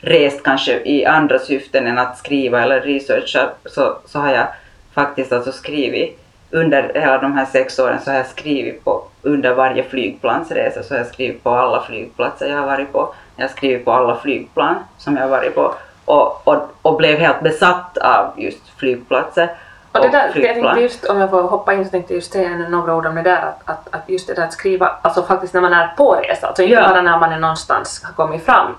rest 0.00 0.42
kanske 0.42 0.80
i 0.84 1.04
andra 1.04 1.38
syften 1.38 1.86
än 1.86 1.98
att 1.98 2.18
skriva 2.18 2.62
eller 2.62 2.80
researcha 2.80 3.50
så, 3.64 3.96
så 4.06 4.18
har 4.18 4.32
jag 4.32 4.46
faktiskt 4.94 5.32
alltså 5.32 5.52
skrivit 5.52 6.25
under 6.50 6.90
hela 6.94 7.18
de 7.18 7.32
här 7.32 7.44
sex 7.44 7.78
åren 7.78 7.98
så 8.04 8.10
har 8.10 8.16
jag 8.18 8.26
skrivit 8.26 8.84
på 8.84 9.02
under 9.22 9.54
varje 9.54 9.82
flygplansresa 9.82 10.82
så 10.82 10.94
har 10.94 10.98
jag 10.98 11.06
skrivit 11.06 11.44
på 11.44 11.50
alla 11.50 11.82
flygplatser 11.82 12.46
jag 12.46 12.58
har 12.58 12.66
varit 12.66 12.92
på. 12.92 13.14
Jag 13.36 13.44
har 13.44 13.48
skrivit 13.48 13.84
på 13.84 13.92
alla 13.92 14.16
flygplan 14.16 14.74
som 14.98 15.16
jag 15.16 15.22
har 15.22 15.30
varit 15.30 15.54
på 15.54 15.74
och, 16.04 16.48
och, 16.48 16.56
och 16.82 16.96
blev 16.96 17.18
helt 17.18 17.40
besatt 17.42 17.98
av 17.98 18.32
just 18.36 18.68
flygplatser 18.76 19.48
Och 19.92 20.00
det 20.02 20.08
där, 20.08 20.22
jag 20.24 20.32
flygplan. 20.32 20.54
tänkte 20.64 20.80
just, 20.80 21.04
om 21.04 21.20
jag 21.20 21.30
får 21.30 21.42
hoppa 21.42 21.74
in 21.74 21.84
så 21.84 21.90
tänkte 21.90 22.12
jag 22.12 22.16
just 22.16 22.32
säga 22.32 22.48
några 22.56 22.94
ord 22.94 23.06
om 23.06 23.14
det 23.14 23.22
där 23.22 23.36
att, 23.42 23.60
att, 23.70 23.94
att 23.94 24.08
just 24.08 24.26
det 24.26 24.34
där 24.34 24.42
att 24.44 24.52
skriva, 24.52 24.90
alltså 25.02 25.22
faktiskt 25.22 25.54
när 25.54 25.60
man 25.60 25.72
är 25.72 25.94
på 25.96 26.14
resa, 26.14 26.46
alltså 26.46 26.62
inte 26.62 26.74
Ja. 26.74 26.88
bara 26.88 27.02
när 27.02 27.18
man 27.18 27.32
är 27.32 27.38
någonstans 27.38 28.02
har 28.04 28.12
kommit 28.12 28.44
fram. 28.44 28.72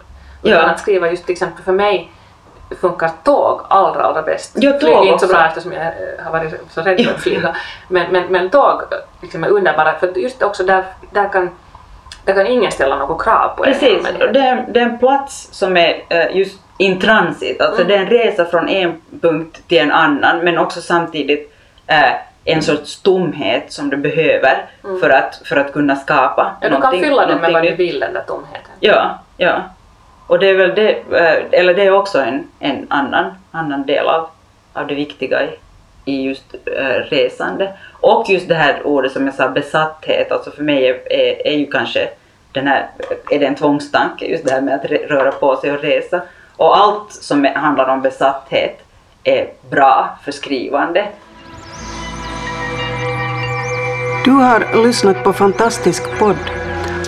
Utan 0.43 0.59
Ja. 0.61 0.69
att 0.69 0.79
skriva 0.79 1.09
just 1.09 1.25
till 1.25 1.33
exempel 1.33 1.63
för 1.63 1.71
mig 1.71 2.11
funkar 2.81 3.11
tåg 3.23 3.61
allra 3.67 4.03
allra 4.03 4.21
bäst. 4.21 4.51
Ja, 4.55 4.71
tåg 4.71 4.79
Flyg 4.79 4.93
är 4.93 5.05
inte 5.05 5.27
så 5.27 5.33
bra 5.33 5.45
eftersom 5.45 5.71
jag 5.71 5.81
eh, 5.81 5.91
har 6.23 6.31
varit 6.31 6.53
så 6.69 6.81
rädd 6.81 7.05
för 7.05 7.13
att 7.13 7.21
flyga. 7.21 7.55
Men, 7.87 8.11
men, 8.11 8.23
men 8.31 8.49
tåg 8.49 8.81
liksom 9.21 9.43
är 9.43 9.49
underbara 9.49 9.93
för 9.99 10.17
just 10.17 10.43
också 10.43 10.63
där, 10.63 10.83
där 11.11 11.29
kan 11.29 11.49
där 12.25 12.33
kan 12.33 12.47
ingen 12.47 12.71
ställa 12.71 12.95
något 12.95 13.23
krav 13.23 13.49
på 13.57 13.65
en. 13.65 13.73
Precis, 13.73 14.07
och 14.09 14.33
det 14.33 14.39
är, 14.39 14.65
det 14.69 14.79
är 14.79 14.83
en 14.83 14.99
plats 14.99 15.49
som 15.51 15.77
är 15.77 16.03
eh, 16.09 16.37
just 16.37 16.59
in 16.77 16.99
transit, 16.99 17.61
alltså 17.61 17.81
Mm. 17.81 17.87
det 17.87 17.95
är 17.95 17.99
en 17.99 18.09
resa 18.09 18.45
från 18.45 18.69
en 18.69 19.01
punkt 19.21 19.61
till 19.67 19.77
en 19.77 19.91
annan 19.91 20.39
men 20.39 20.57
också 20.57 20.81
samtidigt 20.81 21.53
eh, 21.87 22.13
en 22.43 22.61
sorts 22.61 23.01
tomhet 23.01 23.73
som 23.73 23.89
du 23.89 23.97
behöver 23.97 24.65
för, 25.01 25.09
att, 25.09 25.41
för 25.45 25.55
att 25.55 25.73
kunna 25.73 25.95
skapa 25.95 26.41
Mm. 26.41 26.55
Ja, 26.61 26.69
du 26.77 26.81
kan 26.81 26.91
fylla 26.91 27.25
den 27.25 27.41
med 27.41 27.53
vad 27.53 27.63
du 27.63 27.75
vill, 27.75 27.99
den 27.99 28.13
där 28.13 28.23
tomheten. 28.27 28.71
Ja, 28.79 29.19
ja. 29.37 29.61
Och 30.27 30.39
det 30.39 30.49
är 30.49 30.55
väl 30.55 30.75
det, 30.75 30.89
eh, 30.91 31.59
eller 31.59 31.73
det 31.73 31.83
är 31.83 31.91
också 31.91 32.19
en, 32.21 32.47
en 32.59 32.87
annan, 32.89 33.31
annan 33.51 33.85
del 33.85 34.07
av, 34.07 34.29
av 34.73 34.87
det 34.87 34.95
viktiga 34.95 35.43
i, 35.43 35.49
i 36.05 36.21
just 36.23 36.55
eh, 36.77 37.01
resande. 37.09 37.73
Och 37.91 38.29
just 38.29 38.47
det 38.47 38.55
här 38.55 38.87
ordet 38.87 39.11
som 39.11 39.25
jag 39.25 39.35
sa, 39.35 39.49
besatthet, 39.49 40.31
alltså 40.31 40.51
för 40.51 40.63
mig 40.63 40.87
är, 40.87 41.13
är, 41.13 41.47
är 41.47 41.57
ju 41.57 41.65
kanske 41.65 42.09
den 42.51 42.67
här, 42.67 42.87
är 43.31 43.39
det 43.39 43.45
en 43.45 43.55
tvångstanke, 43.55 44.25
just 44.25 44.45
det 44.45 44.51
här 44.51 44.61
med 44.61 44.75
att 44.75 44.83
re- 44.83 45.07
röra 45.07 45.31
på 45.31 45.55
sig 45.55 45.71
och 45.71 45.81
resa. 45.81 46.21
Och 46.57 46.77
allt 46.77 47.11
som 47.11 47.45
handlar 47.55 47.87
om 47.87 48.01
besatthet 48.01 48.79
är 49.23 49.47
bra 49.69 50.17
för 50.23 50.31
skrivande. 50.31 51.07
Du 54.25 54.31
har 54.31 54.83
lyssnat 54.83 55.23
på 55.23 55.33
Fantastisk 55.33 56.19
podd. 56.19 56.35